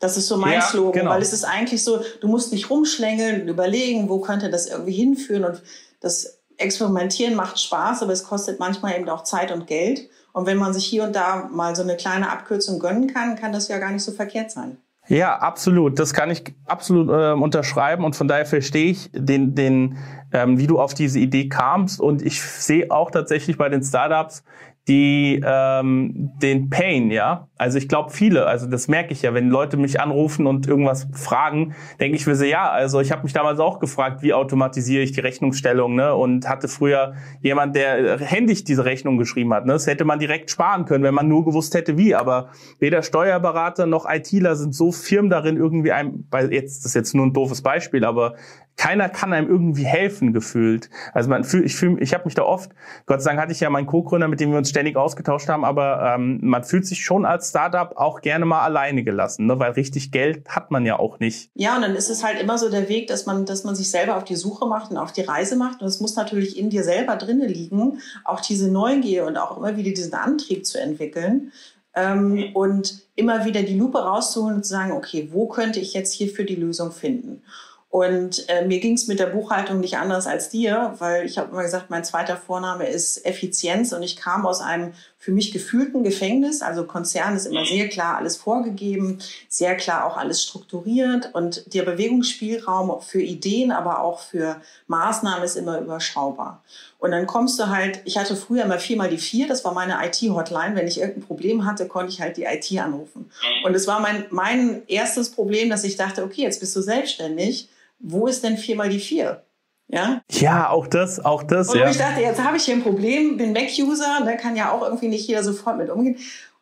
Das 0.00 0.16
ist 0.16 0.28
so 0.28 0.36
mein 0.36 0.54
ja, 0.54 0.62
Slogan, 0.62 1.00
genau. 1.00 1.10
weil 1.10 1.22
es 1.22 1.32
ist 1.32 1.44
eigentlich 1.44 1.82
so, 1.82 2.00
du 2.20 2.28
musst 2.28 2.52
nicht 2.52 2.70
rumschlängeln 2.70 3.42
und 3.42 3.48
überlegen, 3.48 4.08
wo 4.08 4.20
könnte 4.20 4.48
das 4.50 4.66
irgendwie 4.66 4.92
hinführen 4.92 5.44
und 5.44 5.62
das 6.00 6.38
Experimentieren 6.56 7.34
macht 7.34 7.60
Spaß, 7.60 8.02
aber 8.02 8.12
es 8.12 8.24
kostet 8.24 8.58
manchmal 8.58 8.96
eben 8.96 9.08
auch 9.08 9.22
Zeit 9.22 9.52
und 9.52 9.66
Geld. 9.66 10.08
Und 10.32 10.46
wenn 10.46 10.56
man 10.56 10.72
sich 10.72 10.84
hier 10.84 11.04
und 11.04 11.14
da 11.14 11.48
mal 11.50 11.74
so 11.74 11.82
eine 11.82 11.96
kleine 11.96 12.30
Abkürzung 12.30 12.78
gönnen 12.78 13.12
kann, 13.12 13.36
kann 13.36 13.52
das 13.52 13.68
ja 13.68 13.78
gar 13.78 13.92
nicht 13.92 14.02
so 14.02 14.12
verkehrt 14.12 14.50
sein. 14.50 14.78
Ja, 15.08 15.38
absolut. 15.38 15.98
Das 15.98 16.12
kann 16.12 16.30
ich 16.30 16.54
absolut 16.66 17.08
äh, 17.08 17.32
unterschreiben 17.32 18.04
und 18.04 18.14
von 18.14 18.28
daher 18.28 18.44
verstehe 18.44 18.90
ich 18.90 19.10
den, 19.12 19.54
den, 19.54 19.96
ähm, 20.32 20.58
wie 20.58 20.66
du 20.66 20.78
auf 20.78 20.94
diese 20.94 21.18
Idee 21.18 21.48
kamst 21.48 22.00
und 22.00 22.20
ich 22.20 22.42
sehe 22.42 22.90
auch 22.90 23.10
tatsächlich 23.10 23.56
bei 23.56 23.70
den 23.70 23.82
Startups 23.82 24.44
die 24.88 25.40
ähm, 25.44 26.32
den 26.40 26.70
Pain, 26.70 27.10
ja. 27.10 27.48
Also 27.58 27.76
ich 27.76 27.88
glaube 27.88 28.10
viele, 28.10 28.46
also 28.46 28.66
das 28.66 28.88
merke 28.88 29.12
ich 29.12 29.22
ja, 29.22 29.34
wenn 29.34 29.50
Leute 29.50 29.76
mich 29.76 30.00
anrufen 30.00 30.46
und 30.46 30.66
irgendwas 30.66 31.06
fragen, 31.12 31.74
denke 32.00 32.16
ich 32.16 32.26
mir 32.26 32.34
so, 32.34 32.44
ja, 32.44 32.70
also 32.70 33.00
ich 33.00 33.12
habe 33.12 33.24
mich 33.24 33.34
damals 33.34 33.60
auch 33.60 33.80
gefragt, 33.80 34.22
wie 34.22 34.32
automatisiere 34.32 35.02
ich 35.02 35.12
die 35.12 35.20
Rechnungsstellung, 35.20 35.94
ne? 35.94 36.14
Und 36.14 36.48
hatte 36.48 36.68
früher 36.68 37.14
jemand, 37.42 37.76
der 37.76 38.18
händisch 38.18 38.64
diese 38.64 38.86
Rechnung 38.86 39.18
geschrieben 39.18 39.52
hat, 39.52 39.66
ne? 39.66 39.74
Das 39.74 39.86
hätte 39.86 40.06
man 40.06 40.18
direkt 40.18 40.50
sparen 40.50 40.86
können, 40.86 41.04
wenn 41.04 41.14
man 41.14 41.28
nur 41.28 41.44
gewusst 41.44 41.74
hätte, 41.74 41.98
wie. 41.98 42.14
Aber 42.14 42.48
weder 42.78 43.02
Steuerberater 43.02 43.86
noch 43.86 44.08
ITler 44.08 44.56
sind 44.56 44.74
so 44.74 44.90
firm 44.90 45.28
darin, 45.28 45.58
irgendwie 45.58 45.92
einem, 45.92 46.26
weil 46.30 46.52
jetzt 46.52 46.78
das 46.78 46.86
ist 46.86 46.94
jetzt 46.94 47.14
nur 47.14 47.26
ein 47.26 47.34
doofes 47.34 47.60
Beispiel, 47.60 48.04
aber 48.04 48.36
keiner 48.78 49.08
kann 49.08 49.32
einem 49.32 49.48
irgendwie 49.48 49.84
helfen 49.84 50.32
gefühlt. 50.32 50.88
Also 51.12 51.28
man 51.28 51.44
fühlt, 51.44 51.66
ich 51.66 51.74
fühle, 51.74 52.00
ich 52.00 52.14
habe 52.14 52.24
mich 52.24 52.34
da 52.34 52.44
oft, 52.44 52.70
Gott 53.06 53.20
sei 53.20 53.30
Dank 53.30 53.42
hatte 53.42 53.52
ich 53.52 53.60
ja 53.60 53.68
meinen 53.68 53.86
Co-Gründer, 53.86 54.28
mit 54.28 54.38
dem 54.40 54.52
wir 54.52 54.58
uns 54.58 54.70
ständig 54.70 54.96
ausgetauscht 54.96 55.48
haben, 55.48 55.64
aber 55.64 56.14
ähm, 56.14 56.38
man 56.42 56.62
fühlt 56.62 56.86
sich 56.86 57.04
schon 57.04 57.26
als 57.26 57.50
Startup 57.50 57.96
auch 57.96 58.20
gerne 58.20 58.46
mal 58.46 58.60
alleine 58.60 59.02
gelassen, 59.02 59.46
ne? 59.46 59.58
weil 59.58 59.72
richtig 59.72 60.12
Geld 60.12 60.48
hat 60.48 60.70
man 60.70 60.86
ja 60.86 60.98
auch 60.98 61.18
nicht. 61.18 61.50
Ja, 61.54 61.74
und 61.74 61.82
dann 61.82 61.96
ist 61.96 62.08
es 62.08 62.22
halt 62.24 62.40
immer 62.40 62.56
so 62.56 62.70
der 62.70 62.88
Weg, 62.88 63.08
dass 63.08 63.26
man, 63.26 63.44
dass 63.44 63.64
man 63.64 63.74
sich 63.74 63.90
selber 63.90 64.16
auf 64.16 64.24
die 64.24 64.36
Suche 64.36 64.66
macht 64.66 64.92
und 64.92 64.96
auf 64.96 65.12
die 65.12 65.22
Reise 65.22 65.56
macht. 65.56 65.82
Und 65.82 65.88
es 65.88 66.00
muss 66.00 66.14
natürlich 66.14 66.56
in 66.56 66.70
dir 66.70 66.84
selber 66.84 67.16
drinnen 67.16 67.48
liegen, 67.48 67.98
auch 68.24 68.40
diese 68.40 68.70
Neugier 68.70 69.26
und 69.26 69.36
auch 69.36 69.56
immer 69.56 69.76
wieder 69.76 69.90
diesen 69.90 70.14
Antrieb 70.14 70.64
zu 70.64 70.80
entwickeln. 70.80 71.52
Ähm, 71.94 72.50
und 72.54 73.02
immer 73.16 73.44
wieder 73.44 73.62
die 73.62 73.76
Lupe 73.76 73.98
rauszuholen 73.98 74.56
und 74.56 74.62
zu 74.62 74.70
sagen, 74.70 74.92
okay, 74.92 75.30
wo 75.32 75.48
könnte 75.48 75.80
ich 75.80 75.94
jetzt 75.94 76.12
hierfür 76.12 76.44
die 76.44 76.54
Lösung 76.54 76.92
finden? 76.92 77.42
Und 77.90 78.46
äh, 78.50 78.66
mir 78.66 78.80
ging 78.80 78.94
es 78.94 79.06
mit 79.06 79.18
der 79.18 79.26
Buchhaltung 79.26 79.80
nicht 79.80 79.96
anders 79.96 80.26
als 80.26 80.50
dir, 80.50 80.94
weil 80.98 81.24
ich 81.24 81.38
habe 81.38 81.52
immer 81.52 81.62
gesagt, 81.62 81.88
mein 81.88 82.04
zweiter 82.04 82.36
Vorname 82.36 82.86
ist 82.86 83.24
Effizienz 83.24 83.94
und 83.94 84.02
ich 84.02 84.16
kam 84.16 84.44
aus 84.44 84.60
einem 84.60 84.92
für 85.16 85.32
mich 85.32 85.52
gefühlten 85.52 86.04
Gefängnis. 86.04 86.60
Also 86.60 86.84
Konzern 86.84 87.34
ist 87.34 87.46
immer 87.46 87.64
sehr 87.64 87.88
klar 87.88 88.18
alles 88.18 88.36
vorgegeben, 88.36 89.20
sehr 89.48 89.74
klar 89.74 90.04
auch 90.04 90.18
alles 90.18 90.42
strukturiert 90.42 91.30
und 91.34 91.72
der 91.72 91.82
Bewegungsspielraum 91.82 93.00
für 93.00 93.22
Ideen, 93.22 93.72
aber 93.72 94.02
auch 94.02 94.20
für 94.20 94.60
Maßnahmen 94.88 95.42
ist 95.42 95.56
immer 95.56 95.80
überschaubar. 95.80 96.62
Und 96.98 97.12
dann 97.12 97.26
kommst 97.26 97.58
du 97.58 97.68
halt, 97.68 98.02
ich 98.04 98.18
hatte 98.18 98.36
früher 98.36 98.64
immer 98.64 98.78
viermal 98.78 99.08
die 99.08 99.16
vier, 99.16 99.48
das 99.48 99.64
war 99.64 99.72
meine 99.72 99.96
IT-Hotline. 100.04 100.76
Wenn 100.76 100.86
ich 100.86 101.00
irgendein 101.00 101.24
Problem 101.24 101.64
hatte, 101.64 101.88
konnte 101.88 102.12
ich 102.12 102.20
halt 102.20 102.36
die 102.36 102.44
IT 102.44 102.70
anrufen. 102.78 103.30
Und 103.64 103.74
es 103.74 103.86
war 103.86 104.00
mein, 104.00 104.26
mein 104.28 104.82
erstes 104.88 105.30
Problem, 105.30 105.70
dass 105.70 105.84
ich 105.84 105.96
dachte, 105.96 106.22
okay, 106.22 106.42
jetzt 106.42 106.60
bist 106.60 106.76
du 106.76 106.82
selbstständig 106.82 107.70
wo 107.98 108.26
ist 108.26 108.44
denn 108.44 108.56
viermal 108.56 108.88
die 108.88 109.00
vier? 109.00 109.44
Ja? 109.88 110.22
ja, 110.30 110.68
auch 110.68 110.86
das, 110.86 111.24
auch 111.24 111.42
das. 111.42 111.70
Und 111.70 111.78
ja. 111.78 111.90
ich 111.90 111.96
dachte, 111.96 112.20
jetzt 112.20 112.42
habe 112.42 112.58
ich 112.58 112.64
hier 112.64 112.74
ein 112.74 112.82
Problem, 112.82 113.38
bin 113.38 113.52
Mac-User, 113.52 114.20
da 114.24 114.32
kann 114.32 114.54
ja 114.54 114.70
auch 114.70 114.82
irgendwie 114.82 115.08
nicht 115.08 115.26
jeder 115.26 115.42
sofort 115.42 115.78
mit 115.78 115.88
umgehen. 115.88 116.18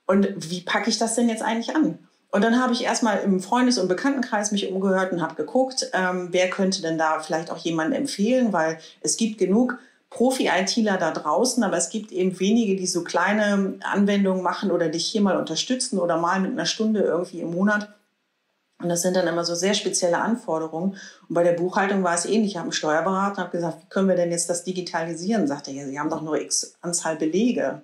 Und 0.06 0.50
wie 0.50 0.60
packe 0.60 0.88
ich 0.88 0.98
das 0.98 1.16
denn 1.16 1.28
jetzt 1.28 1.42
eigentlich 1.42 1.74
an? 1.74 1.98
Und 2.30 2.42
dann 2.44 2.60
habe 2.60 2.72
ich 2.72 2.84
erstmal 2.84 3.18
im 3.20 3.40
Freundes- 3.40 3.78
und 3.78 3.88
Bekanntenkreis 3.88 4.52
mich 4.52 4.70
umgehört 4.70 5.12
und 5.12 5.22
habe 5.22 5.34
geguckt, 5.34 5.90
ähm, 5.92 6.28
wer 6.30 6.50
könnte 6.50 6.82
denn 6.82 6.98
da 6.98 7.18
vielleicht 7.20 7.50
auch 7.50 7.58
jemanden 7.58 7.94
empfehlen, 7.94 8.52
weil 8.52 8.78
es 9.00 9.16
gibt 9.16 9.38
genug 9.38 9.78
Profi-ITler 10.10 10.98
da 10.98 11.10
draußen, 11.10 11.62
aber 11.64 11.76
es 11.76 11.88
gibt 11.88 12.12
eben 12.12 12.38
wenige, 12.38 12.76
die 12.76 12.86
so 12.86 13.02
kleine 13.02 13.74
Anwendungen 13.80 14.42
machen 14.42 14.70
oder 14.70 14.88
dich 14.88 15.06
hier 15.06 15.20
mal 15.20 15.36
unterstützen 15.36 15.98
oder 15.98 16.18
mal 16.18 16.40
mit 16.40 16.52
einer 16.52 16.66
Stunde 16.66 17.00
irgendwie 17.00 17.40
im 17.40 17.50
Monat. 17.50 17.88
Und 18.78 18.90
das 18.90 19.02
sind 19.02 19.16
dann 19.16 19.26
immer 19.26 19.44
so 19.44 19.54
sehr 19.54 19.74
spezielle 19.74 20.18
Anforderungen. 20.18 20.96
Und 21.28 21.34
bei 21.34 21.42
der 21.42 21.52
Buchhaltung 21.52 22.02
war 22.04 22.14
es 22.14 22.26
ähnlich. 22.26 22.52
Ich 22.52 22.56
habe 22.56 22.64
einen 22.64 22.72
Steuerberater 22.72 23.38
und 23.38 23.38
habe 23.38 23.56
gesagt, 23.56 23.82
wie 23.82 23.88
können 23.88 24.08
wir 24.08 24.16
denn 24.16 24.30
jetzt 24.30 24.50
das 24.50 24.64
digitalisieren? 24.64 25.46
Sagte 25.46 25.70
er, 25.70 25.84
ja, 25.84 25.86
Sie 25.86 25.98
haben 25.98 26.10
doch 26.10 26.20
nur 26.20 26.38
x 26.40 26.76
Anzahl 26.82 27.16
Belege. 27.16 27.82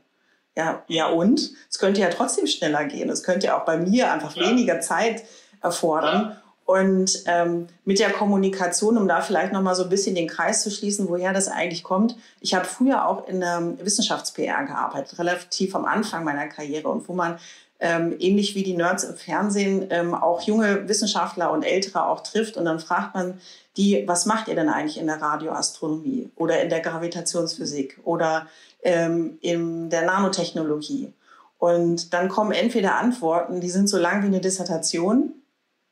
Ja, 0.54 0.82
ja 0.88 1.06
und? 1.06 1.52
Es 1.70 1.78
könnte 1.78 2.02
ja 2.02 2.10
trotzdem 2.10 2.46
schneller 2.46 2.84
gehen. 2.84 3.08
Es 3.08 3.22
könnte 3.22 3.46
ja 3.46 3.58
auch 3.58 3.64
bei 3.64 3.78
mir 3.78 4.12
einfach 4.12 4.36
weniger 4.36 4.80
Zeit 4.80 5.24
erfordern. 5.62 6.36
Und 6.64 7.24
ähm, 7.26 7.68
mit 7.84 7.98
der 7.98 8.10
Kommunikation, 8.12 8.96
um 8.96 9.08
da 9.08 9.20
vielleicht 9.20 9.52
nochmal 9.52 9.74
so 9.74 9.84
ein 9.84 9.88
bisschen 9.88 10.14
den 10.14 10.28
Kreis 10.28 10.62
zu 10.62 10.70
schließen, 10.70 11.08
woher 11.08 11.32
das 11.32 11.48
eigentlich 11.48 11.82
kommt. 11.82 12.16
Ich 12.40 12.54
habe 12.54 12.66
früher 12.66 13.06
auch 13.06 13.26
in 13.26 13.40
der 13.40 13.74
Wissenschafts-PR 13.82 14.64
gearbeitet, 14.64 15.18
relativ 15.18 15.74
am 15.74 15.84
Anfang 15.84 16.24
meiner 16.24 16.46
Karriere 16.48 16.88
und 16.88 17.08
wo 17.08 17.14
man 17.14 17.38
ähm, 17.82 18.14
ähnlich 18.20 18.54
wie 18.54 18.62
die 18.62 18.76
Nerds 18.76 19.02
im 19.02 19.16
Fernsehen 19.16 19.88
ähm, 19.90 20.14
auch 20.14 20.40
junge 20.42 20.88
Wissenschaftler 20.88 21.50
und 21.50 21.64
Ältere 21.64 22.06
auch 22.06 22.20
trifft. 22.20 22.56
Und 22.56 22.64
dann 22.64 22.78
fragt 22.78 23.14
man 23.14 23.40
die, 23.76 24.04
was 24.06 24.24
macht 24.24 24.46
ihr 24.46 24.54
denn 24.54 24.68
eigentlich 24.68 24.98
in 24.98 25.08
der 25.08 25.20
Radioastronomie 25.20 26.30
oder 26.36 26.62
in 26.62 26.70
der 26.70 26.78
Gravitationsphysik 26.78 27.98
oder 28.04 28.46
ähm, 28.84 29.36
in 29.40 29.90
der 29.90 30.02
Nanotechnologie? 30.02 31.12
Und 31.58 32.14
dann 32.14 32.28
kommen 32.28 32.52
entweder 32.52 32.94
Antworten, 32.94 33.60
die 33.60 33.70
sind 33.70 33.88
so 33.88 33.98
lang 33.98 34.22
wie 34.22 34.26
eine 34.26 34.40
Dissertation 34.40 35.34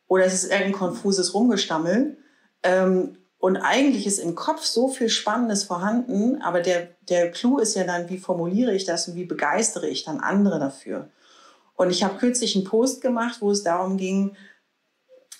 oder 0.06 0.24
es 0.24 0.34
ist 0.34 0.44
irgendein 0.44 0.72
konfuses 0.72 1.34
Rumgestammel. 1.34 2.16
Ähm, 2.62 3.16
und 3.40 3.56
eigentlich 3.56 4.06
ist 4.06 4.20
im 4.20 4.36
Kopf 4.36 4.62
so 4.62 4.88
viel 4.88 5.08
Spannendes 5.08 5.64
vorhanden, 5.64 6.40
aber 6.40 6.60
der, 6.60 6.88
der 7.08 7.32
Clou 7.32 7.58
ist 7.58 7.74
ja 7.74 7.82
dann, 7.82 8.08
wie 8.08 8.18
formuliere 8.18 8.74
ich 8.74 8.84
das 8.84 9.08
und 9.08 9.16
wie 9.16 9.24
begeistere 9.24 9.88
ich 9.88 10.04
dann 10.04 10.20
andere 10.20 10.60
dafür? 10.60 11.08
Und 11.80 11.88
ich 11.88 12.04
habe 12.04 12.18
kürzlich 12.18 12.56
einen 12.56 12.66
Post 12.66 13.00
gemacht, 13.00 13.38
wo 13.40 13.50
es 13.50 13.62
darum 13.62 13.96
ging, 13.96 14.36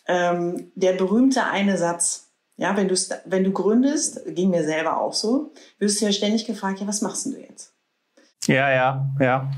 ähm, 0.09 0.73
der 0.75 0.95
berühmte 0.95 1.45
eine 1.45 1.77
Satz. 1.77 2.31
Ja, 2.57 2.79
wenn 2.79 2.89
du, 2.89 2.95
wenn 3.27 3.45
du 3.45 3.53
gründest, 3.53 4.23
ging 4.25 4.49
mir 4.49 4.65
selber 4.65 5.03
auch 5.03 5.13
so, 5.13 5.53
wirst 5.79 6.01
du 6.01 6.07
ja 6.07 6.13
ständig 6.13 6.47
gefragt, 6.47 6.81
ja, 6.81 6.87
was 6.87 7.03
machst 7.03 7.27
denn 7.27 7.33
du 7.33 7.41
jetzt? 7.41 7.75
Ja, 8.47 8.71
ja, 8.71 9.07
ja 9.21 9.51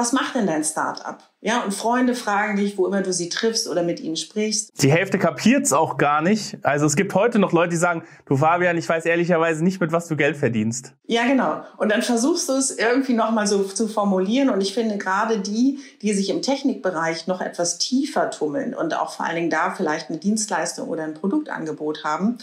was 0.00 0.14
macht 0.14 0.34
denn 0.34 0.46
dein 0.46 0.64
Startup? 0.64 1.18
Ja, 1.42 1.62
und 1.62 1.74
Freunde 1.74 2.14
fragen 2.14 2.56
dich, 2.56 2.78
wo 2.78 2.86
immer 2.86 3.02
du 3.02 3.12
sie 3.12 3.28
triffst 3.28 3.68
oder 3.68 3.82
mit 3.82 4.00
ihnen 4.00 4.16
sprichst. 4.16 4.82
Die 4.82 4.90
Hälfte 4.90 5.18
kapiert's 5.18 5.74
auch 5.74 5.98
gar 5.98 6.22
nicht. 6.22 6.56
Also 6.62 6.86
es 6.86 6.96
gibt 6.96 7.14
heute 7.14 7.38
noch 7.38 7.52
Leute, 7.52 7.70
die 7.70 7.76
sagen, 7.76 8.02
du 8.24 8.38
Fabian, 8.38 8.78
ich 8.78 8.88
weiß 8.88 9.04
ehrlicherweise 9.04 9.62
nicht, 9.62 9.78
mit 9.78 9.92
was 9.92 10.08
du 10.08 10.16
Geld 10.16 10.38
verdienst. 10.38 10.94
Ja, 11.06 11.26
genau. 11.26 11.62
Und 11.76 11.92
dann 11.92 12.00
versuchst 12.00 12.48
du 12.48 12.54
es 12.54 12.70
irgendwie 12.70 13.12
nochmal 13.12 13.46
so 13.46 13.62
zu 13.62 13.88
formulieren. 13.88 14.48
Und 14.48 14.62
ich 14.62 14.72
finde 14.72 14.96
gerade 14.96 15.38
die, 15.38 15.80
die 16.00 16.14
sich 16.14 16.30
im 16.30 16.40
Technikbereich 16.40 17.26
noch 17.26 17.42
etwas 17.42 17.76
tiefer 17.76 18.30
tummeln 18.30 18.74
und 18.74 18.94
auch 18.94 19.12
vor 19.12 19.26
allen 19.26 19.36
Dingen 19.36 19.50
da 19.50 19.70
vielleicht 19.70 20.08
eine 20.08 20.18
Dienstleistung 20.18 20.88
oder 20.88 21.04
ein 21.04 21.14
Produktangebot 21.14 22.04
haben, 22.04 22.38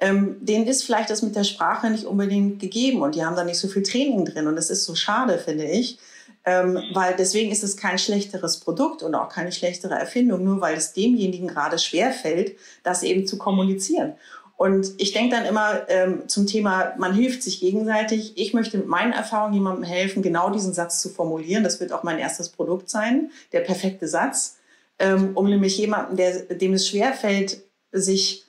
ähm, 0.00 0.38
denen 0.40 0.66
ist 0.66 0.82
vielleicht 0.82 1.10
das 1.10 1.22
mit 1.22 1.36
der 1.36 1.44
Sprache 1.44 1.88
nicht 1.88 2.04
unbedingt 2.04 2.58
gegeben 2.58 3.02
und 3.02 3.14
die 3.14 3.24
haben 3.24 3.36
da 3.36 3.44
nicht 3.44 3.60
so 3.60 3.68
viel 3.68 3.84
Training 3.84 4.24
drin. 4.24 4.48
Und 4.48 4.56
das 4.56 4.70
ist 4.70 4.84
so 4.84 4.96
schade, 4.96 5.38
finde 5.38 5.66
ich 5.66 6.00
Ähm, 6.48 6.80
weil 6.94 7.16
deswegen 7.16 7.50
ist 7.50 7.64
es 7.64 7.76
kein 7.76 7.98
schlechteres 7.98 8.60
Produkt 8.60 9.02
und 9.02 9.16
auch 9.16 9.28
keine 9.28 9.50
schlechtere 9.50 9.94
Erfindung, 9.94 10.44
nur 10.44 10.60
weil 10.60 10.76
es 10.76 10.92
demjenigen 10.92 11.48
gerade 11.48 11.76
schwerfällt, 11.78 12.56
das 12.84 13.02
eben 13.02 13.26
zu 13.26 13.36
kommunizieren. 13.36 14.14
Und 14.56 14.94
ich 14.96 15.12
denke 15.12 15.34
dann 15.36 15.44
immer 15.44 15.88
ähm, 15.88 16.28
zum 16.28 16.46
Thema, 16.46 16.94
man 16.96 17.12
hilft 17.12 17.42
sich 17.42 17.60
gegenseitig. 17.60 18.38
Ich 18.38 18.54
möchte 18.54 18.78
mit 18.78 18.86
meinen 18.86 19.12
Erfahrungen 19.12 19.54
jemandem 19.54 19.84
helfen, 19.84 20.22
genau 20.22 20.50
diesen 20.50 20.72
Satz 20.72 21.02
zu 21.02 21.10
formulieren. 21.10 21.62
Das 21.62 21.80
wird 21.80 21.92
auch 21.92 22.04
mein 22.04 22.18
erstes 22.18 22.48
Produkt 22.48 22.88
sein, 22.88 23.30
der 23.52 23.60
perfekte 23.60 24.08
Satz, 24.08 24.56
ähm, 24.98 25.32
um 25.36 25.50
nämlich 25.50 25.76
jemanden, 25.76 26.16
der, 26.16 26.44
dem 26.44 26.72
es 26.72 26.88
schwerfällt, 26.88 27.60
sich 27.92 28.46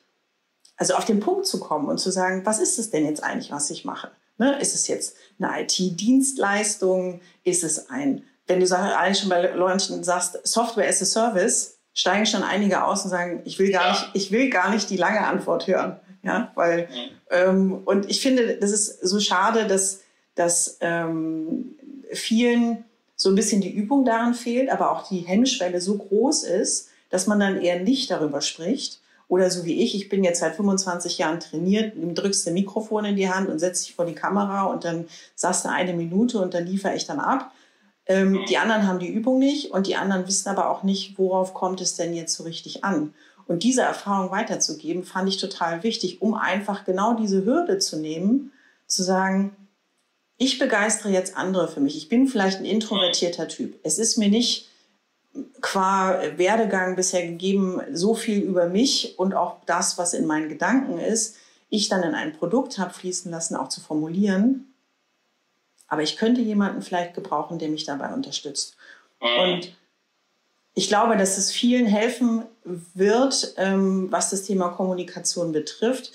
also 0.78 0.94
auf 0.94 1.06
den 1.06 1.20
Punkt 1.20 1.46
zu 1.48 1.60
kommen 1.60 1.90
und 1.90 1.98
zu 1.98 2.12
sagen, 2.12 2.46
was 2.46 2.60
ist 2.60 2.80
es 2.80 2.90
denn 2.90 3.06
jetzt 3.06 3.24
eigentlich, 3.24 3.52
was 3.52 3.70
ich 3.70 3.84
mache? 3.84 4.12
Ne? 4.38 4.60
Ist 4.60 4.76
es 4.76 4.88
jetzt 4.88 5.16
eine 5.40 5.62
IT-Dienstleistung? 5.62 7.22
Ist 7.44 7.64
es 7.64 7.90
ein, 7.90 8.24
wenn 8.48 8.60
du 8.60 8.78
eigentlich 8.78 9.20
schon 9.20 9.30
bei 9.30 9.42
Leuten 9.52 10.04
sagst, 10.04 10.40
Software 10.48 10.88
as 10.88 11.02
a 11.02 11.06
Service, 11.06 11.78
steigen 11.94 12.26
schon 12.26 12.44
einige 12.44 12.84
aus 12.84 13.04
und 13.04 13.10
sagen, 13.10 13.42
ich 13.46 13.58
will 13.58 13.72
gar 13.72 13.86
ja. 13.86 13.92
nicht, 13.92 14.10
ich 14.14 14.32
will 14.32 14.50
gar 14.50 14.70
nicht 14.70 14.90
die 14.90 14.98
lange 14.98 15.26
Antwort 15.26 15.68
hören. 15.68 16.00
Ja, 16.24 16.52
weil, 16.56 16.84
mhm. 16.84 17.10
ähm, 17.32 17.82
und 17.86 18.10
ich 18.10 18.22
finde, 18.22 18.58
das 18.58 18.72
ist 18.72 19.02
so 19.02 19.20
schade, 19.20 19.66
dass, 19.66 20.02
dass 20.36 20.78
ähm, 20.82 21.76
vielen 22.12 22.84
so 23.16 23.30
ein 23.30 23.36
bisschen 23.36 23.62
die 23.62 23.72
Übung 23.72 24.06
daran 24.06 24.34
fehlt, 24.34 24.70
aber 24.70 24.92
auch 24.92 25.08
die 25.08 25.20
Hemmschwelle 25.20 25.82
so 25.82 25.98
groß 25.98 26.44
ist, 26.44 26.90
dass 27.10 27.28
man 27.28 27.40
dann 27.40 27.62
eher 27.62 27.80
nicht 27.80 28.12
darüber 28.12 28.42
spricht. 28.42 29.00
Oder 29.28 29.52
so 29.52 29.66
wie 29.66 29.84
ich, 29.84 29.94
ich 29.94 30.08
bin 30.08 30.24
jetzt 30.24 30.40
seit 30.40 30.56
25 30.56 31.18
Jahren 31.18 31.40
trainiert, 31.40 31.94
drückst 31.96 32.48
du 32.48 32.52
Mikrofon 32.52 33.06
in 33.06 33.16
die 33.18 33.30
Hand 33.30 33.50
und 33.50 33.60
setzt 33.60 33.86
dich 33.86 33.96
vor 33.96 34.06
die 34.06 34.16
Kamera 34.16 34.64
und 34.64 34.86
dann 34.86 35.08
sagst 35.36 35.66
du 35.66 35.70
eine 35.70 35.94
Minute 35.94 36.40
und 36.40 36.54
dann 36.54 36.66
liefere 36.66 36.96
ich 36.96 37.06
dann 37.06 37.20
ab. 37.20 37.52
Ähm, 38.06 38.46
die 38.50 38.58
anderen 38.58 38.88
haben 38.88 39.00
die 39.00 39.10
Übung 39.10 39.38
nicht 39.38 39.72
und 39.72 39.88
die 39.88 39.98
anderen 39.98 40.26
wissen 40.28 40.48
aber 40.48 40.70
auch 40.70 40.84
nicht, 40.84 41.18
worauf 41.18 41.54
kommt 41.54 41.82
es 41.82 41.96
denn 41.96 42.14
jetzt 42.14 42.36
so 42.36 42.44
richtig 42.44 42.86
an. 42.86 43.14
Und 43.48 43.64
diese 43.64 43.82
Erfahrung 43.82 44.32
weiterzugeben, 44.32 45.04
fand 45.04 45.28
ich 45.28 45.38
total 45.38 45.84
wichtig, 45.84 46.22
um 46.22 46.34
einfach 46.34 46.86
genau 46.86 47.14
diese 47.14 47.46
Hürde 47.46 47.80
zu 47.80 47.98
nehmen, 47.98 48.52
zu 48.88 49.04
sagen, 49.04 49.56
ich 50.38 50.60
begeistere 50.60 51.12
jetzt 51.12 51.36
andere 51.36 51.68
für 51.68 51.80
mich. 51.80 51.98
Ich 51.98 52.10
bin 52.10 52.28
vielleicht 52.28 52.60
ein 52.60 52.66
introvertierter 52.66 53.48
Typ. 53.48 53.80
Es 53.84 53.98
ist 53.98 54.18
mir 54.18 54.30
nicht 54.30 54.70
qua 55.62 56.20
Werdegang 56.38 56.96
bisher 56.96 57.26
gegeben 57.26 57.82
so 57.92 58.16
viel 58.16 58.42
über 58.42 58.68
mich 58.68 59.18
und 59.18 59.34
auch 59.34 59.58
das, 59.66 59.98
was 59.98 60.14
in 60.14 60.26
meinen 60.26 60.50
Gedanken 60.50 61.00
ist, 61.00 61.38
ich 61.70 61.90
dann 61.90 62.04
in 62.04 62.16
ein 62.16 62.34
Produkt 62.34 62.78
habe 62.78 62.94
fließen 62.94 63.32
lassen, 63.32 63.56
auch 63.56 63.70
zu 63.70 63.82
formulieren. 63.82 64.74
Aber 65.88 66.02
ich 66.02 66.18
könnte 66.18 66.42
jemanden 66.42 66.82
vielleicht 66.82 67.14
gebrauchen, 67.14 67.60
der 67.60 67.70
mich 67.70 67.86
dabei 67.86 68.14
unterstützt. 68.14 68.76
Mhm. 69.22 69.54
Und 69.54 69.76
ich 70.74 70.88
glaube, 70.90 71.18
dass 71.18 71.38
es 71.38 71.52
vielen 71.52 71.88
helfen 71.88 72.44
wird, 72.64 73.54
ähm, 73.58 74.12
was 74.12 74.30
das 74.30 74.44
Thema 74.44 74.70
Kommunikation 74.70 75.52
betrifft, 75.52 76.12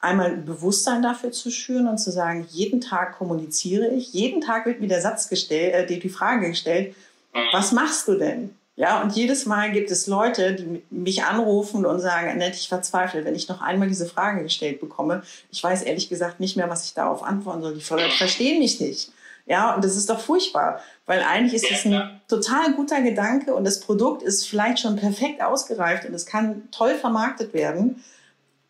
einmal 0.00 0.36
Bewusstsein 0.36 1.02
dafür 1.02 1.32
zu 1.32 1.50
schüren 1.50 1.88
und 1.88 1.98
zu 1.98 2.10
sagen, 2.10 2.46
jeden 2.50 2.80
Tag 2.80 3.16
kommuniziere 3.16 3.88
ich, 3.88 4.12
jeden 4.12 4.40
Tag 4.40 4.66
wird 4.66 4.80
mir 4.80 4.88
der 4.88 5.00
Satz 5.00 5.28
gestellt, 5.28 5.90
äh, 5.90 5.98
die 5.98 6.08
Frage 6.08 6.50
gestellt, 6.50 6.94
mhm. 7.32 7.40
was 7.52 7.72
machst 7.72 8.08
du 8.08 8.16
denn? 8.16 8.54
Ja, 8.82 9.00
und 9.00 9.14
jedes 9.14 9.46
Mal 9.46 9.70
gibt 9.70 9.92
es 9.92 10.08
Leute, 10.08 10.54
die 10.54 10.82
mich 10.90 11.22
anrufen 11.22 11.86
und 11.86 12.00
sagen, 12.00 12.28
Annette, 12.28 12.56
ich 12.56 12.68
verzweifle, 12.68 13.24
wenn 13.24 13.36
ich 13.36 13.48
noch 13.48 13.62
einmal 13.62 13.86
diese 13.86 14.06
Frage 14.06 14.42
gestellt 14.42 14.80
bekomme. 14.80 15.22
Ich 15.52 15.62
weiß 15.62 15.82
ehrlich 15.82 16.08
gesagt 16.08 16.40
nicht 16.40 16.56
mehr, 16.56 16.68
was 16.68 16.84
ich 16.86 16.92
darauf 16.92 17.22
antworten 17.22 17.62
soll. 17.62 17.74
Die 17.74 17.80
verstehen 17.80 18.58
mich 18.58 18.80
nicht. 18.80 19.12
Ja, 19.46 19.72
und 19.76 19.84
das 19.84 19.96
ist 19.96 20.10
doch 20.10 20.18
furchtbar, 20.18 20.80
weil 21.06 21.22
eigentlich 21.22 21.62
ist 21.62 21.70
es 21.70 21.84
ein 21.84 22.20
total 22.26 22.72
guter 22.74 23.00
Gedanke 23.02 23.54
und 23.54 23.62
das 23.62 23.78
Produkt 23.78 24.24
ist 24.24 24.48
vielleicht 24.48 24.80
schon 24.80 24.96
perfekt 24.96 25.40
ausgereift 25.42 26.04
und 26.04 26.12
es 26.12 26.26
kann 26.26 26.68
toll 26.72 26.96
vermarktet 26.96 27.54
werden. 27.54 28.02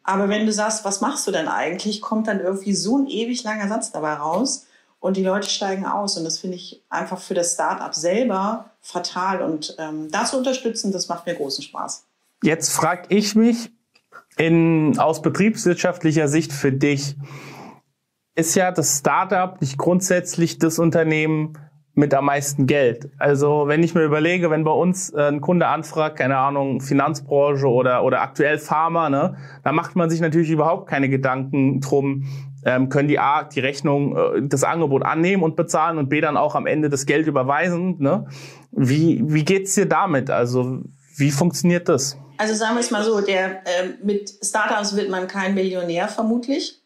Aber 0.03 0.29
wenn 0.29 0.45
du 0.45 0.53
sagst, 0.53 0.85
was 0.85 1.01
machst 1.01 1.27
du 1.27 1.31
denn 1.31 1.49
eigentlich, 1.49 2.03
kommt 2.03 2.29
dann 2.29 2.41
irgendwie 2.41 2.75
so 2.75 2.99
ein 2.99 3.07
ewig 3.07 3.45
langer 3.45 3.69
Satz 3.69 3.93
dabei 3.93 4.13
raus 4.13 4.67
und 5.03 5.17
die 5.17 5.25
Leute 5.25 5.51
steigen 5.51 5.85
aus. 5.85 6.17
Und 6.17 6.25
das 6.25 6.39
finde 6.39 6.57
ich 6.57 6.81
einfach 6.89 7.19
für 7.19 7.35
das 7.35 7.55
Startup 7.55 7.93
selber 7.93 8.71
fatal. 8.81 9.43
Und 9.43 9.75
ähm, 9.79 10.09
das 10.13 10.33
unterstützen, 10.33 10.93
das 10.93 11.09
macht 11.09 11.27
mir 11.27 11.35
großen 11.35 11.65
Spaß. 11.65 12.07
Jetzt 12.45 12.73
frage 12.73 13.07
ich 13.09 13.35
mich 13.35 13.71
in, 14.37 14.97
aus 14.99 15.21
betriebswirtschaftlicher 15.21 16.29
Sicht 16.29 16.53
für 16.53 16.71
dich, 16.71 17.17
ist 18.37 18.55
ja 18.55 18.71
das 18.71 19.01
Startup 19.01 19.61
nicht 19.61 19.77
grundsätzlich 19.77 20.61
das 20.61 20.79
Unternehmen 20.79 21.59
mit 21.95 22.15
am 22.15 22.27
meisten 22.27 22.69
Geld. 22.69 23.11
Also 23.19 23.65
wenn 23.67 23.83
ich 23.83 23.97
mir 23.97 24.05
überlege, 24.05 24.51
wenn 24.51 24.63
bei 24.63 24.71
uns 24.71 25.11
äh, 25.11 25.29
ein 25.29 25.41
Kunde 25.41 25.67
anfragt, 25.67 26.17
keine 26.17 26.39
Ahnung, 26.39 26.81
Finanzbranche 26.81 27.67
oder, 27.67 28.05
oder 28.05 28.23
aktuell 28.23 28.59
Pharma, 28.59 29.11
ne, 29.11 29.37
da 29.65 29.73
macht 29.73 29.97
man 29.97 30.09
sich 30.09 30.21
natürlich 30.21 30.51
überhaupt 30.51 30.89
keine 30.89 31.09
Gedanken 31.09 31.81
drum, 31.81 32.25
ähm, 32.65 32.89
können 32.89 33.09
die 33.09 33.19
A, 33.19 33.45
die 33.45 33.61
Rechnung, 33.61 34.17
äh, 34.17 34.43
das 34.43 34.65
Angebot 34.65 35.05
annehmen 35.05 35.43
und 35.43 35.57
bezahlen 35.57 35.99
und 35.99 36.09
B, 36.09 36.21
dann 36.21 36.37
auch 36.37 36.55
am 36.55 36.67
Ende 36.67 36.89
das 36.89 37.07
Geld 37.07 37.27
überweisen. 37.27 37.97
Ne? 37.99 38.27
Wie, 38.71 39.21
wie 39.25 39.45
geht's 39.45 39.75
dir 39.75 39.87
damit? 39.87 40.31
Also 40.31 40.81
wie 41.17 41.31
funktioniert 41.31 41.89
das? 41.89 42.17
Also 42.39 42.55
sagen 42.55 42.75
wir 42.75 42.81
es 42.81 42.91
mal 42.91 43.05
so, 43.05 43.21
der, 43.21 43.67
äh, 43.67 43.91
mit 44.03 44.31
Startups 44.43 44.97
wird 44.97 45.11
man 45.11 45.29
kein 45.29 45.55
Millionär 45.55 46.09
vermutlich. 46.09 46.79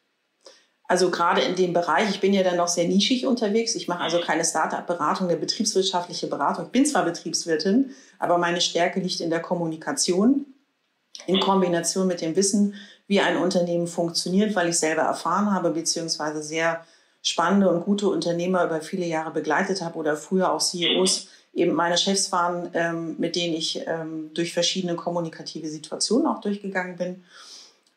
Also 0.88 1.10
gerade 1.10 1.40
in 1.40 1.56
dem 1.56 1.72
Bereich, 1.72 2.10
ich 2.10 2.20
bin 2.20 2.32
ja 2.32 2.44
dann 2.44 2.56
noch 2.56 2.68
sehr 2.68 2.86
nischig 2.86 3.26
unterwegs. 3.26 3.74
Ich 3.74 3.88
mache 3.88 4.00
also 4.00 4.20
keine 4.20 4.44
Startup-Beratung, 4.44 5.28
eine 5.28 5.36
betriebswirtschaftliche 5.36 6.28
Beratung. 6.28 6.66
Ich 6.66 6.70
bin 6.70 6.86
zwar 6.86 7.04
Betriebswirtin, 7.04 7.90
aber 8.18 8.38
meine 8.38 8.60
Stärke 8.60 9.00
liegt 9.00 9.20
in 9.20 9.30
der 9.30 9.40
Kommunikation 9.40 10.46
in 11.26 11.40
Kombination 11.40 12.06
mit 12.06 12.20
dem 12.20 12.36
Wissen, 12.36 12.74
wie 13.06 13.20
ein 13.20 13.36
Unternehmen 13.36 13.86
funktioniert, 13.86 14.54
weil 14.54 14.68
ich 14.68 14.78
selber 14.78 15.02
erfahren 15.02 15.52
habe, 15.52 15.70
beziehungsweise 15.70 16.42
sehr 16.42 16.84
spannende 17.22 17.68
und 17.70 17.84
gute 17.84 18.08
Unternehmer 18.08 18.64
über 18.64 18.80
viele 18.80 19.06
Jahre 19.06 19.30
begleitet 19.30 19.82
habe 19.82 19.98
oder 19.98 20.16
früher 20.16 20.52
auch 20.52 20.60
CEOs 20.60 21.28
eben 21.54 21.74
meine 21.74 21.96
Chefs 21.96 22.30
waren, 22.32 22.70
ähm, 22.74 23.16
mit 23.18 23.34
denen 23.34 23.54
ich 23.54 23.82
ähm, 23.86 24.30
durch 24.34 24.52
verschiedene 24.52 24.94
kommunikative 24.94 25.68
Situationen 25.68 26.26
auch 26.26 26.40
durchgegangen 26.40 26.96
bin. 26.96 27.24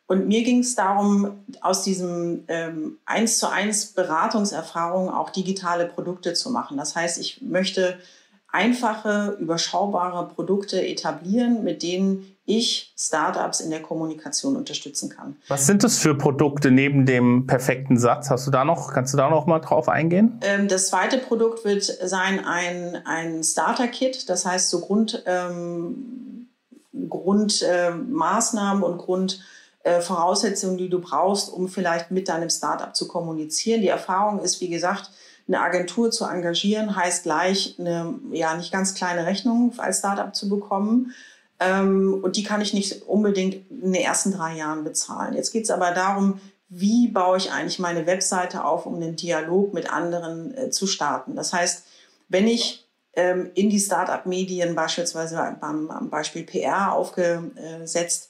Und 0.06 0.26
mir 0.26 0.42
ging 0.42 0.60
es 0.60 0.74
darum, 0.74 1.44
aus 1.60 1.84
diesem 1.84 2.42
ähm, 2.48 2.98
eins 3.04 3.38
zu 3.38 3.48
eins 3.48 3.92
Beratungserfahrung 3.92 5.10
auch 5.10 5.30
digitale 5.30 5.86
Produkte 5.86 6.32
zu 6.32 6.50
machen. 6.50 6.78
Das 6.78 6.96
heißt, 6.96 7.20
ich 7.20 7.42
möchte 7.42 7.98
einfache, 8.50 9.36
überschaubare 9.38 10.26
Produkte 10.34 10.84
etablieren, 10.84 11.62
mit 11.62 11.84
denen 11.84 12.34
ich 12.56 12.92
Startups 12.96 13.60
in 13.60 13.70
der 13.70 13.80
Kommunikation 13.80 14.56
unterstützen 14.56 15.08
kann. 15.08 15.36
Was 15.48 15.66
sind 15.66 15.84
das 15.84 15.98
für 15.98 16.16
Produkte 16.16 16.70
neben 16.70 17.06
dem 17.06 17.46
perfekten 17.46 17.98
Satz? 17.98 18.30
Hast 18.30 18.46
du 18.46 18.50
da 18.50 18.64
noch, 18.64 18.92
kannst 18.92 19.14
du 19.14 19.16
da 19.16 19.30
noch 19.30 19.46
mal 19.46 19.60
drauf 19.60 19.88
eingehen? 19.88 20.40
Ähm, 20.42 20.68
das 20.68 20.88
zweite 20.88 21.18
Produkt 21.18 21.64
wird 21.64 21.84
sein 21.84 22.44
ein, 22.44 22.98
ein 23.04 23.42
Starter-Kit, 23.42 24.28
das 24.28 24.44
heißt 24.44 24.70
so 24.70 24.80
Grund, 24.80 25.22
ähm, 25.26 26.48
Grundmaßnahmen 27.08 28.82
äh, 28.82 28.86
und 28.86 28.98
Grund 28.98 29.40
äh, 29.82 30.00
Voraussetzungen, 30.00 30.76
die 30.76 30.88
du 30.88 31.00
brauchst, 31.00 31.50
um 31.50 31.68
vielleicht 31.68 32.10
mit 32.10 32.28
deinem 32.28 32.50
Startup 32.50 32.94
zu 32.94 33.08
kommunizieren. 33.08 33.80
Die 33.80 33.88
Erfahrung 33.88 34.40
ist, 34.40 34.60
wie 34.60 34.68
gesagt, 34.68 35.10
eine 35.48 35.60
Agentur 35.60 36.10
zu 36.10 36.26
engagieren, 36.26 36.94
heißt 36.94 37.24
gleich 37.24 37.76
eine 37.78 38.14
ja 38.30 38.54
nicht 38.56 38.72
ganz 38.72 38.94
kleine 38.94 39.26
Rechnung 39.26 39.72
als 39.78 39.98
Startup 39.98 40.34
zu 40.34 40.48
bekommen. 40.48 41.12
Ähm, 41.60 42.20
und 42.22 42.36
die 42.36 42.42
kann 42.42 42.62
ich 42.62 42.72
nicht 42.72 43.02
unbedingt 43.02 43.70
in 43.70 43.92
den 43.92 44.02
ersten 44.02 44.32
drei 44.32 44.56
Jahren 44.56 44.82
bezahlen. 44.82 45.34
Jetzt 45.34 45.52
geht 45.52 45.64
es 45.64 45.70
aber 45.70 45.92
darum, 45.92 46.40
wie 46.68 47.08
baue 47.08 47.36
ich 47.36 47.52
eigentlich 47.52 47.78
meine 47.78 48.06
Webseite 48.06 48.64
auf, 48.64 48.86
um 48.86 49.00
den 49.00 49.16
Dialog 49.16 49.74
mit 49.74 49.92
anderen 49.92 50.56
äh, 50.56 50.70
zu 50.70 50.86
starten. 50.86 51.36
Das 51.36 51.52
heißt, 51.52 51.84
wenn 52.28 52.46
ich 52.46 52.88
ähm, 53.14 53.50
in 53.54 53.68
die 53.70 53.80
Startup-Medien 53.80 54.74
beispielsweise 54.74 55.56
beim, 55.60 55.90
am 55.90 56.10
Beispiel 56.10 56.44
PR 56.44 56.92
aufgesetzt 56.92 58.29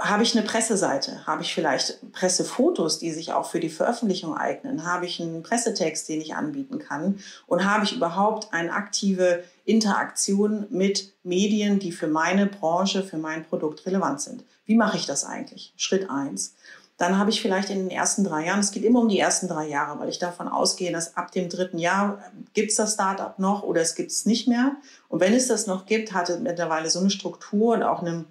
habe 0.00 0.22
ich 0.22 0.36
eine 0.36 0.46
Presseseite? 0.46 1.26
Habe 1.26 1.42
ich 1.42 1.54
vielleicht 1.54 2.12
Pressefotos, 2.12 2.98
die 2.98 3.12
sich 3.12 3.32
auch 3.32 3.48
für 3.48 3.60
die 3.60 3.68
Veröffentlichung 3.68 4.36
eignen? 4.36 4.84
Habe 4.84 5.06
ich 5.06 5.20
einen 5.20 5.42
Pressetext, 5.42 6.08
den 6.08 6.20
ich 6.20 6.34
anbieten 6.34 6.78
kann? 6.78 7.20
Und 7.46 7.64
habe 7.64 7.84
ich 7.84 7.94
überhaupt 7.94 8.52
eine 8.52 8.72
aktive 8.72 9.44
Interaktion 9.64 10.66
mit 10.70 11.12
Medien, 11.22 11.78
die 11.78 11.92
für 11.92 12.08
meine 12.08 12.46
Branche, 12.46 13.02
für 13.02 13.18
mein 13.18 13.44
Produkt 13.44 13.86
relevant 13.86 14.20
sind? 14.20 14.42
Wie 14.64 14.74
mache 14.74 14.96
ich 14.96 15.06
das 15.06 15.24
eigentlich? 15.24 15.72
Schritt 15.76 16.08
eins. 16.08 16.54
Dann 16.96 17.18
habe 17.18 17.30
ich 17.30 17.40
vielleicht 17.40 17.70
in 17.70 17.78
den 17.78 17.90
ersten 17.90 18.24
drei 18.24 18.44
Jahren, 18.44 18.60
es 18.60 18.72
geht 18.72 18.84
immer 18.84 19.00
um 19.00 19.08
die 19.08 19.18
ersten 19.18 19.48
drei 19.48 19.68
Jahre, 19.68 19.98
weil 19.98 20.10
ich 20.10 20.18
davon 20.18 20.48
ausgehe, 20.48 20.92
dass 20.92 21.16
ab 21.16 21.32
dem 21.32 21.48
dritten 21.48 21.78
Jahr 21.78 22.22
gibt 22.52 22.70
es 22.70 22.76
das 22.76 22.92
Startup 22.92 23.38
noch 23.38 23.62
oder 23.62 23.80
es 23.80 23.94
gibt 23.94 24.10
es 24.10 24.26
nicht 24.26 24.48
mehr. 24.48 24.72
Und 25.08 25.20
wenn 25.20 25.32
es 25.32 25.48
das 25.48 25.66
noch 25.66 25.86
gibt, 25.86 26.12
hat 26.12 26.28
es 26.28 26.40
mittlerweile 26.40 26.90
so 26.90 27.00
eine 27.00 27.10
Struktur 27.10 27.74
und 27.74 27.82
auch 27.82 28.02
eine 28.02 28.26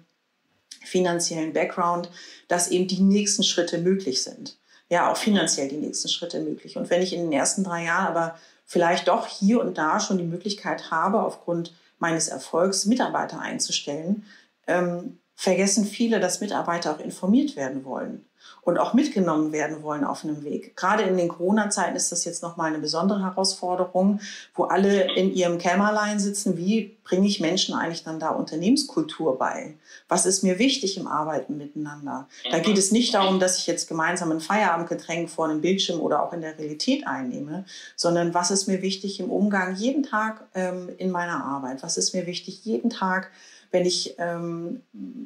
finanziellen 0.84 1.52
Background, 1.52 2.10
dass 2.48 2.70
eben 2.70 2.88
die 2.88 3.00
nächsten 3.00 3.42
Schritte 3.42 3.78
möglich 3.78 4.22
sind. 4.22 4.58
Ja, 4.88 5.10
auch 5.10 5.16
finanziell 5.16 5.68
die 5.68 5.76
nächsten 5.76 6.08
Schritte 6.08 6.40
möglich. 6.40 6.76
Und 6.76 6.90
wenn 6.90 7.02
ich 7.02 7.12
in 7.12 7.22
den 7.22 7.32
ersten 7.32 7.62
drei 7.62 7.84
Jahren 7.84 8.08
aber 8.08 8.36
vielleicht 8.64 9.08
doch 9.08 9.26
hier 9.26 9.60
und 9.60 9.78
da 9.78 10.00
schon 10.00 10.18
die 10.18 10.24
Möglichkeit 10.24 10.90
habe, 10.90 11.22
aufgrund 11.22 11.74
meines 11.98 12.28
Erfolgs 12.28 12.86
Mitarbeiter 12.86 13.40
einzustellen, 13.40 14.24
ähm, 14.66 15.18
vergessen 15.34 15.84
viele, 15.84 16.18
dass 16.18 16.40
Mitarbeiter 16.40 16.94
auch 16.94 17.00
informiert 17.00 17.56
werden 17.56 17.84
wollen 17.84 18.24
und 18.62 18.78
auch 18.78 18.94
mitgenommen 18.94 19.52
werden 19.52 19.82
wollen 19.82 20.04
auf 20.04 20.24
einem 20.24 20.44
Weg. 20.44 20.76
Gerade 20.76 21.02
in 21.04 21.16
den 21.16 21.28
Corona-Zeiten 21.28 21.96
ist 21.96 22.12
das 22.12 22.24
jetzt 22.24 22.42
nochmal 22.42 22.68
eine 22.68 22.78
besondere 22.78 23.22
Herausforderung, 23.22 24.20
wo 24.54 24.64
alle 24.64 25.14
in 25.14 25.32
ihrem 25.32 25.58
Kämmerlein 25.58 26.18
sitzen. 26.18 26.56
Wie 26.56 26.96
bringe 27.04 27.26
ich 27.26 27.40
Menschen 27.40 27.74
eigentlich 27.74 28.04
dann 28.04 28.20
da 28.20 28.30
Unternehmenskultur 28.30 29.38
bei? 29.38 29.74
Was 30.08 30.26
ist 30.26 30.42
mir 30.42 30.58
wichtig 30.58 30.98
im 30.98 31.06
Arbeiten 31.06 31.56
miteinander? 31.56 32.28
Da 32.50 32.58
geht 32.58 32.78
es 32.78 32.92
nicht 32.92 33.14
darum, 33.14 33.40
dass 33.40 33.58
ich 33.58 33.66
jetzt 33.66 33.88
gemeinsam 33.88 34.30
ein 34.30 34.40
Feierabendgetränk 34.40 35.30
vor 35.30 35.46
einem 35.46 35.60
Bildschirm 35.60 36.00
oder 36.00 36.22
auch 36.22 36.32
in 36.32 36.42
der 36.42 36.58
Realität 36.58 37.06
einnehme, 37.06 37.64
sondern 37.96 38.34
was 38.34 38.50
ist 38.50 38.68
mir 38.68 38.82
wichtig 38.82 39.20
im 39.20 39.30
Umgang 39.30 39.74
jeden 39.74 40.02
Tag 40.02 40.46
ähm, 40.54 40.90
in 40.98 41.10
meiner 41.10 41.44
Arbeit? 41.44 41.82
Was 41.82 41.96
ist 41.96 42.14
mir 42.14 42.26
wichtig 42.26 42.64
jeden 42.64 42.90
Tag, 42.90 43.30
wenn 43.70 43.86
ich 43.86 44.16
ähm, 44.18 44.82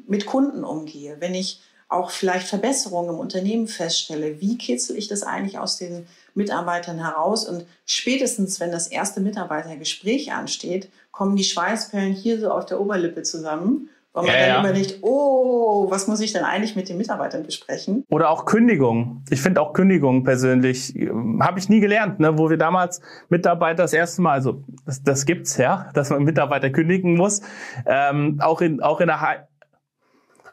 mit 0.06 0.26
Kunden 0.26 0.64
umgehe, 0.64 1.16
wenn 1.20 1.34
ich 1.34 1.60
auch 1.88 2.10
vielleicht 2.10 2.46
Verbesserungen 2.46 3.10
im 3.10 3.20
Unternehmen 3.20 3.68
feststelle, 3.68 4.40
wie 4.40 4.58
kitzel 4.58 4.96
ich 4.96 5.08
das 5.08 5.22
eigentlich 5.22 5.58
aus 5.58 5.78
den 5.78 6.06
Mitarbeitern 6.34 6.98
heraus? 6.98 7.46
Und 7.48 7.66
spätestens, 7.86 8.60
wenn 8.60 8.72
das 8.72 8.88
erste 8.88 9.20
Mitarbeitergespräch 9.20 10.32
ansteht, 10.32 10.88
kommen 11.12 11.36
die 11.36 11.44
Schweißperlen 11.44 12.12
hier 12.12 12.40
so 12.40 12.50
auf 12.50 12.66
der 12.66 12.80
Oberlippe 12.80 13.22
zusammen. 13.22 13.88
Weil 14.14 14.26
man 14.26 14.32
ja, 14.32 14.40
dann 14.40 14.48
ja. 14.48 14.60
überlegt, 14.60 14.98
oh, 15.02 15.90
was 15.90 16.06
muss 16.06 16.20
ich 16.20 16.32
denn 16.32 16.44
eigentlich 16.44 16.76
mit 16.76 16.88
den 16.88 16.98
Mitarbeitern 16.98 17.42
besprechen? 17.42 18.04
Oder 18.10 18.30
auch 18.30 18.44
Kündigung. 18.44 19.24
Ich 19.28 19.42
finde 19.42 19.60
auch 19.60 19.72
Kündigung 19.72 20.22
persönlich, 20.22 20.94
habe 21.40 21.58
ich 21.58 21.68
nie 21.68 21.80
gelernt, 21.80 22.20
ne? 22.20 22.38
wo 22.38 22.48
wir 22.48 22.56
damals 22.56 23.00
Mitarbeiter 23.28 23.82
das 23.82 23.92
erste 23.92 24.22
Mal, 24.22 24.34
also 24.34 24.62
das, 24.86 25.02
das 25.02 25.26
gibt's 25.26 25.56
ja, 25.56 25.90
dass 25.94 26.10
man 26.10 26.22
Mitarbeiter 26.22 26.70
kündigen 26.70 27.16
muss. 27.16 27.42
Ähm, 27.86 28.38
auch 28.40 28.60
in 28.60 28.80
auch 28.80 29.00
in 29.00 29.08
der 29.08 29.20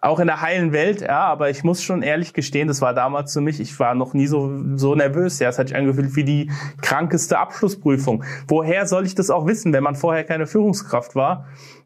auch 0.02 0.20
in 0.20 0.26
der 0.26 0.42
heilen 0.42 0.74
Welt, 0.74 1.02
ja, 1.02 1.26
aber 1.26 1.52
ich 1.52 1.64
muss 1.64 1.84
schon 1.84 2.02
ehrlich 2.02 2.34
gestehen, 2.34 2.68
das 2.68 2.82
war 2.82 2.96
damals 2.96 3.34
für 3.34 3.42
mich, 3.42 3.60
ich 3.60 3.80
war 3.80 3.94
noch 3.94 4.16
nie 4.16 4.26
so, 4.26 4.52
so 4.76 4.96
nervös, 4.96 5.38
ja, 5.38 5.50
es 5.50 5.60
hat 5.60 5.68
sich 5.68 5.78
angefühlt 5.78 6.16
wie 6.16 6.24
die 6.24 6.52
krankeste 6.82 7.38
Abschlussprüfung. 7.38 8.24
Woher 8.48 8.88
soll 8.88 9.06
ich 9.06 9.14
das 9.14 9.30
auch 9.30 9.46
wissen, 9.46 9.74
wenn 9.74 9.84
man 9.84 9.96
vorher 9.96 10.24
keine 10.24 10.48
Führungskraft 10.48 11.16
war? 11.16 11.46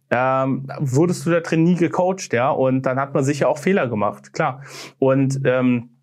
Ähm, 0.10 0.68
wurdest 0.80 1.26
du 1.26 1.32
da 1.32 1.42
drin 1.42 1.64
nie 1.64 1.76
gecoacht, 1.76 2.32
ja, 2.32 2.50
und 2.52 2.84
dann 2.84 3.00
hat 3.00 3.14
man 3.14 3.26
sicher 3.26 3.50
auch 3.50 3.58
Fehler 3.58 3.88
gemacht, 3.88 4.32
klar. 4.32 4.62
Und 4.98 5.42
ähm, 5.44 5.90
äh, 5.90 5.95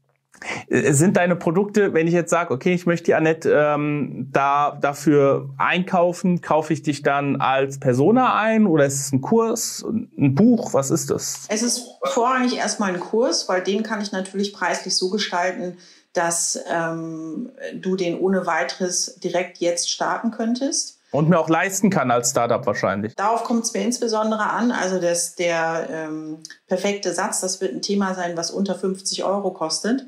sind 0.69 1.17
deine 1.17 1.37
Produkte, 1.37 1.95
wenn 1.95 2.07
ich 2.07 2.15
jetzt 2.15 2.31
sage, 2.31 2.53
okay, 2.53 2.75
ich 2.75 2.87
möchte 2.87 3.07
die 3.07 3.15
Annette 3.15 3.53
ähm, 3.53 4.29
da 4.33 4.79
dafür 4.81 5.51
einkaufen, 5.59 6.41
kaufe 6.41 6.73
ich 6.73 6.83
dich 6.83 7.03
dann 7.03 7.37
als 7.37 7.79
Persona 7.79 8.37
ein 8.37 8.67
oder 8.67 8.87
ist 8.87 9.01
es 9.01 9.13
ein 9.13 9.21
Kurs, 9.21 9.85
ein 9.85 10.35
Buch? 10.35 10.75
Was 10.75 10.91
ist 10.91 11.11
das? 11.11 11.47
Es 11.49 11.63
ist 11.63 11.87
vorrangig 12.05 12.57
erstmal 12.57 12.93
ein 12.93 13.01
Kurs, 13.01 13.49
weil 13.49 13.63
den 13.63 13.83
kann 13.83 14.01
ich 14.01 14.13
natürlich 14.13 14.53
preislich 14.53 14.97
so 14.97 15.11
gestalten, 15.11 15.77
dass 16.13 16.59
ähm, 16.71 17.51
du 17.75 17.97
den 17.97 18.19
ohne 18.19 18.47
weiteres 18.47 19.17
direkt 19.17 19.59
jetzt 19.59 19.91
starten 19.91 20.31
könntest. 20.31 20.99
Und 21.11 21.29
mir 21.29 21.39
auch 21.39 21.49
leisten 21.49 21.91
kann 21.91 22.11
als 22.11 22.31
Startup 22.31 22.65
wahrscheinlich. 22.65 23.15
Darauf 23.17 23.45
kommt 23.45 23.65
es 23.65 23.75
mir 23.75 23.83
insbesondere 23.83 24.49
an. 24.49 24.73
Also 24.73 24.99
das, 24.99 25.35
der 25.35 25.89
ähm, 25.91 26.39
perfekte 26.67 27.13
Satz, 27.13 27.41
das 27.41 27.61
wird 27.61 27.75
ein 27.75 27.83
Thema 27.83 28.15
sein, 28.15 28.37
was 28.37 28.51
unter 28.51 28.75
50 28.75 29.23
Euro 29.25 29.53
kostet 29.53 30.07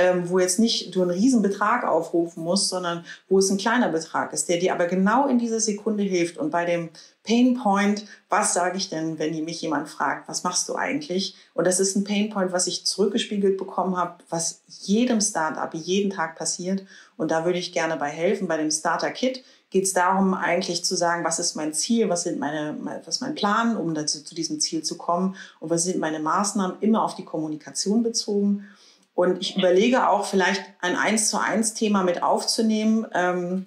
ähm, 0.00 0.30
wo 0.30 0.38
jetzt 0.38 0.58
nicht 0.58 0.94
du 0.94 1.02
einen 1.02 1.10
Riesenbetrag 1.10 1.84
aufrufen 1.84 2.42
musst, 2.42 2.68
sondern 2.68 3.04
wo 3.28 3.38
es 3.38 3.50
ein 3.50 3.58
kleiner 3.58 3.90
Betrag 3.90 4.32
ist, 4.32 4.48
der 4.48 4.58
dir 4.58 4.72
aber 4.72 4.86
genau 4.86 5.28
in 5.28 5.38
dieser 5.38 5.60
Sekunde 5.60 6.02
hilft. 6.02 6.38
Und 6.38 6.50
bei 6.50 6.64
dem 6.64 6.90
Pain 7.22 7.54
Point, 7.54 8.06
was 8.28 8.54
sage 8.54 8.78
ich 8.78 8.88
denn, 8.88 9.18
wenn 9.18 9.44
mich 9.44 9.60
jemand 9.60 9.88
fragt, 9.88 10.28
was 10.28 10.42
machst 10.42 10.68
du 10.68 10.74
eigentlich? 10.74 11.36
Und 11.52 11.66
das 11.66 11.78
ist 11.78 11.94
ein 11.96 12.04
Pain 12.04 12.30
Point, 12.30 12.52
was 12.52 12.66
ich 12.66 12.86
zurückgespiegelt 12.86 13.58
bekommen 13.58 13.96
habe, 13.96 14.24
was 14.30 14.62
jedem 14.66 15.20
Startup 15.20 15.72
jeden 15.74 16.10
Tag 16.10 16.36
passiert. 16.36 16.84
Und 17.16 17.30
da 17.30 17.44
würde 17.44 17.58
ich 17.58 17.72
gerne 17.72 17.96
bei 17.96 18.08
helfen. 18.08 18.48
Bei 18.48 18.56
dem 18.56 18.70
Starter 18.70 19.10
Kit 19.10 19.44
geht 19.70 19.84
es 19.84 19.92
darum, 19.92 20.34
eigentlich 20.34 20.84
zu 20.84 20.96
sagen, 20.96 21.24
was 21.24 21.38
ist 21.38 21.54
mein 21.54 21.72
Ziel, 21.72 22.08
was 22.08 22.24
sind 22.24 22.38
meine, 22.40 22.76
was 22.80 23.16
ist 23.16 23.20
mein 23.20 23.34
Plan, 23.34 23.76
um 23.76 23.94
dazu, 23.94 24.22
zu 24.22 24.34
diesem 24.34 24.58
Ziel 24.58 24.82
zu 24.82 24.98
kommen 24.98 25.36
und 25.60 25.70
was 25.70 25.84
sind 25.84 25.98
meine 25.98 26.18
Maßnahmen, 26.18 26.78
immer 26.80 27.04
auf 27.04 27.14
die 27.14 27.24
Kommunikation 27.24 28.02
bezogen. 28.02 28.66
Und 29.14 29.40
ich 29.40 29.56
überlege 29.56 30.08
auch 30.08 30.26
vielleicht 30.26 30.62
ein 30.80 30.96
eins 30.96 31.28
zu 31.28 31.38
eins 31.38 31.74
Thema 31.74 32.02
mit 32.02 32.22
aufzunehmen 32.22 33.06
ähm, 33.12 33.66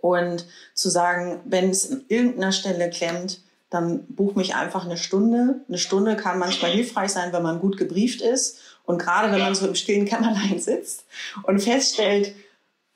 und 0.00 0.46
zu 0.74 0.88
sagen, 0.88 1.40
wenn 1.44 1.70
es 1.70 1.90
an 1.90 2.04
irgendeiner 2.08 2.52
Stelle 2.52 2.90
klemmt, 2.90 3.40
dann 3.70 4.04
buch 4.08 4.34
mich 4.34 4.56
einfach 4.56 4.84
eine 4.84 4.96
Stunde. 4.96 5.60
Eine 5.68 5.78
Stunde 5.78 6.16
kann 6.16 6.38
manchmal 6.38 6.72
hilfreich 6.72 7.12
sein, 7.12 7.32
wenn 7.32 7.42
man 7.42 7.60
gut 7.60 7.76
gebrieft 7.76 8.20
ist. 8.20 8.58
Und 8.84 8.98
gerade 8.98 9.30
wenn 9.30 9.40
man 9.40 9.54
so 9.54 9.66
im 9.68 9.76
stillen 9.76 10.06
Kämmerlein 10.06 10.58
sitzt 10.58 11.04
und 11.44 11.60
feststellt, 11.60 12.34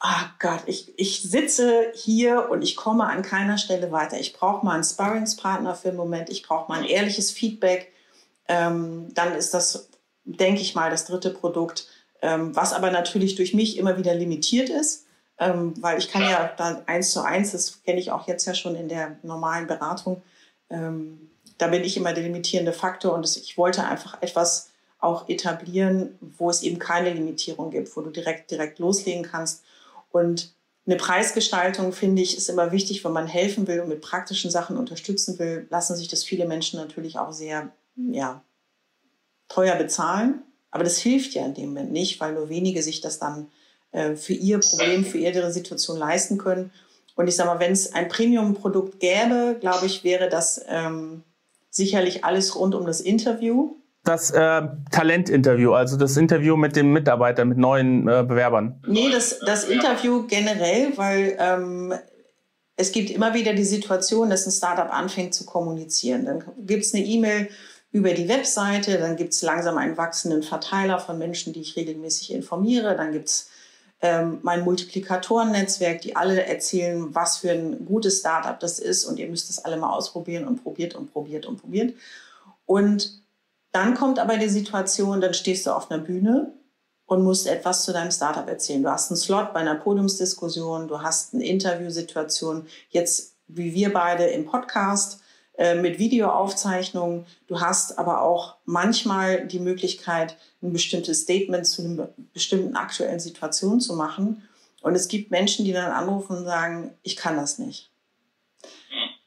ah 0.00 0.24
oh 0.24 0.28
Gott, 0.40 0.62
ich, 0.66 0.92
ich 0.98 1.22
sitze 1.22 1.92
hier 1.94 2.50
und 2.50 2.62
ich 2.62 2.74
komme 2.74 3.04
an 3.04 3.22
keiner 3.22 3.56
Stelle 3.56 3.92
weiter. 3.92 4.18
Ich 4.18 4.32
brauche 4.32 4.66
mal 4.66 4.74
einen 4.74 4.84
Sparringspartner 4.84 5.76
für 5.76 5.88
einen 5.88 5.96
Moment. 5.96 6.28
Ich 6.30 6.42
brauche 6.42 6.70
mal 6.70 6.80
ein 6.80 6.88
ehrliches 6.88 7.30
Feedback. 7.30 7.92
Ähm, 8.48 9.14
dann 9.14 9.34
ist 9.34 9.54
das 9.54 9.88
denke 10.24 10.60
ich 10.60 10.74
mal, 10.74 10.90
das 10.90 11.04
dritte 11.04 11.30
Produkt, 11.30 11.88
ähm, 12.22 12.54
was 12.56 12.72
aber 12.72 12.90
natürlich 12.90 13.34
durch 13.34 13.54
mich 13.54 13.76
immer 13.76 13.98
wieder 13.98 14.14
limitiert 14.14 14.70
ist, 14.70 15.06
ähm, 15.38 15.74
weil 15.80 15.98
ich 15.98 16.10
kann 16.10 16.22
ja 16.22 16.52
da 16.56 16.82
eins 16.86 17.10
zu 17.10 17.22
eins, 17.22 17.52
das 17.52 17.82
kenne 17.82 18.00
ich 18.00 18.10
auch 18.10 18.26
jetzt 18.26 18.46
ja 18.46 18.54
schon 18.54 18.74
in 18.76 18.88
der 18.88 19.16
normalen 19.22 19.66
Beratung, 19.66 20.22
ähm, 20.70 21.30
da 21.58 21.68
bin 21.68 21.84
ich 21.84 21.96
immer 21.96 22.12
der 22.12 22.24
limitierende 22.24 22.72
Faktor 22.72 23.14
und 23.14 23.22
das, 23.22 23.36
ich 23.36 23.56
wollte 23.56 23.84
einfach 23.84 24.20
etwas 24.22 24.70
auch 24.98 25.28
etablieren, 25.28 26.18
wo 26.20 26.48
es 26.50 26.62
eben 26.62 26.78
keine 26.78 27.12
Limitierung 27.12 27.70
gibt, 27.70 27.94
wo 27.96 28.00
du 28.00 28.10
direkt, 28.10 28.50
direkt 28.50 28.78
loslegen 28.78 29.22
kannst. 29.22 29.62
Und 30.10 30.54
eine 30.86 30.96
Preisgestaltung, 30.96 31.92
finde 31.92 32.22
ich, 32.22 32.36
ist 32.36 32.48
immer 32.48 32.72
wichtig, 32.72 33.04
wenn 33.04 33.12
man 33.12 33.26
helfen 33.26 33.66
will 33.66 33.80
und 33.80 33.88
mit 33.88 34.00
praktischen 34.00 34.50
Sachen 34.50 34.76
unterstützen 34.76 35.38
will, 35.38 35.66
lassen 35.70 35.96
sich 35.96 36.08
das 36.08 36.24
viele 36.24 36.46
Menschen 36.46 36.80
natürlich 36.80 37.18
auch 37.18 37.32
sehr, 37.32 37.70
ja, 37.96 38.42
teuer 39.54 39.76
bezahlen. 39.76 40.42
Aber 40.70 40.84
das 40.84 40.98
hilft 40.98 41.34
ja 41.34 41.44
in 41.46 41.54
dem 41.54 41.66
Moment 41.66 41.92
nicht, 41.92 42.20
weil 42.20 42.34
nur 42.34 42.48
wenige 42.48 42.82
sich 42.82 43.00
das 43.00 43.18
dann 43.18 43.46
äh, 43.92 44.16
für 44.16 44.32
ihr 44.32 44.58
Problem, 44.58 45.04
für 45.04 45.18
ihre 45.18 45.52
Situation 45.52 45.98
leisten 45.98 46.36
können. 46.36 46.72
Und 47.14 47.28
ich 47.28 47.36
sage 47.36 47.48
mal, 47.48 47.60
wenn 47.60 47.72
es 47.72 47.94
ein 47.94 48.08
Premium-Produkt 48.08 48.98
gäbe, 48.98 49.56
glaube 49.60 49.86
ich, 49.86 50.02
wäre 50.02 50.28
das 50.28 50.64
ähm, 50.68 51.22
sicherlich 51.70 52.24
alles 52.24 52.56
rund 52.56 52.74
um 52.74 52.86
das 52.86 53.00
Interview. 53.00 53.76
Das 54.02 54.32
äh, 54.32 54.62
Talentinterview, 54.90 55.72
also 55.72 55.96
das 55.96 56.16
Interview 56.16 56.56
mit 56.56 56.74
dem 56.74 56.92
Mitarbeiter, 56.92 57.44
mit 57.44 57.56
neuen 57.56 58.08
äh, 58.08 58.24
Bewerbern. 58.26 58.82
Nee, 58.86 59.10
das, 59.10 59.38
das 59.46 59.64
Interview 59.64 60.26
generell, 60.26 60.92
weil 60.96 61.36
ähm, 61.38 61.94
es 62.76 62.90
gibt 62.90 63.10
immer 63.10 63.32
wieder 63.32 63.54
die 63.54 63.64
Situation, 63.64 64.30
dass 64.30 64.46
ein 64.46 64.52
Startup 64.52 64.92
anfängt 64.92 65.34
zu 65.34 65.46
kommunizieren. 65.46 66.26
Dann 66.26 66.44
gibt 66.58 66.84
es 66.84 66.92
eine 66.92 67.04
E-Mail, 67.04 67.48
über 67.94 68.12
die 68.12 68.28
Webseite. 68.28 68.98
Dann 68.98 69.14
gibt 69.14 69.34
es 69.34 69.42
langsam 69.42 69.78
einen 69.78 69.96
wachsenden 69.96 70.42
Verteiler 70.42 70.98
von 70.98 71.16
Menschen, 71.16 71.52
die 71.52 71.60
ich 71.60 71.76
regelmäßig 71.76 72.32
informiere. 72.32 72.96
Dann 72.96 73.12
gibt 73.12 73.28
es 73.28 73.48
ähm, 74.02 74.40
mein 74.42 74.64
Multiplikatoren-Netzwerk, 74.64 76.00
die 76.00 76.16
alle 76.16 76.44
erzählen, 76.44 77.14
was 77.14 77.38
für 77.38 77.52
ein 77.52 77.86
gutes 77.86 78.18
Startup 78.18 78.58
das 78.58 78.80
ist 78.80 79.04
und 79.04 79.20
ihr 79.20 79.28
müsst 79.28 79.48
das 79.48 79.64
alle 79.64 79.76
mal 79.76 79.92
ausprobieren 79.92 80.44
und 80.44 80.64
probiert 80.64 80.96
und 80.96 81.12
probiert 81.12 81.46
und 81.46 81.60
probiert. 81.60 81.94
Und 82.66 83.22
dann 83.70 83.94
kommt 83.94 84.18
aber 84.18 84.38
die 84.38 84.48
Situation, 84.48 85.20
dann 85.20 85.32
stehst 85.32 85.64
du 85.64 85.70
auf 85.70 85.88
einer 85.88 86.02
Bühne 86.02 86.52
und 87.06 87.22
musst 87.22 87.46
etwas 87.46 87.84
zu 87.84 87.92
deinem 87.92 88.10
Startup 88.10 88.48
erzählen. 88.48 88.82
Du 88.82 88.90
hast 88.90 89.12
einen 89.12 89.18
Slot 89.18 89.52
bei 89.52 89.60
einer 89.60 89.76
Podiumsdiskussion, 89.76 90.88
du 90.88 91.00
hast 91.00 91.32
eine 91.32 91.44
Interviewsituation, 91.44 92.66
jetzt 92.88 93.36
wie 93.46 93.72
wir 93.72 93.92
beide 93.92 94.24
im 94.24 94.46
Podcast 94.46 95.20
äh, 95.56 95.76
mit 95.76 95.98
Videoaufzeichnungen. 95.98 97.26
Du 97.46 97.60
hast 97.60 97.98
aber 97.98 98.22
auch 98.22 98.56
manchmal 98.64 99.46
die 99.46 99.60
Möglichkeit, 99.60 100.36
ein 100.62 100.72
bestimmtes 100.72 101.22
Statement 101.22 101.66
zu 101.66 101.82
einer 101.82 102.08
bestimmten 102.32 102.74
aktuellen 102.74 103.20
Situation 103.20 103.80
zu 103.80 103.94
machen. 103.94 104.42
Und 104.82 104.94
es 104.96 105.08
gibt 105.08 105.30
Menschen, 105.30 105.64
die 105.64 105.72
dann 105.72 105.92
anrufen 105.92 106.38
und 106.38 106.44
sagen, 106.44 106.92
ich 107.02 107.16
kann 107.16 107.36
das 107.36 107.58
nicht. 107.58 107.90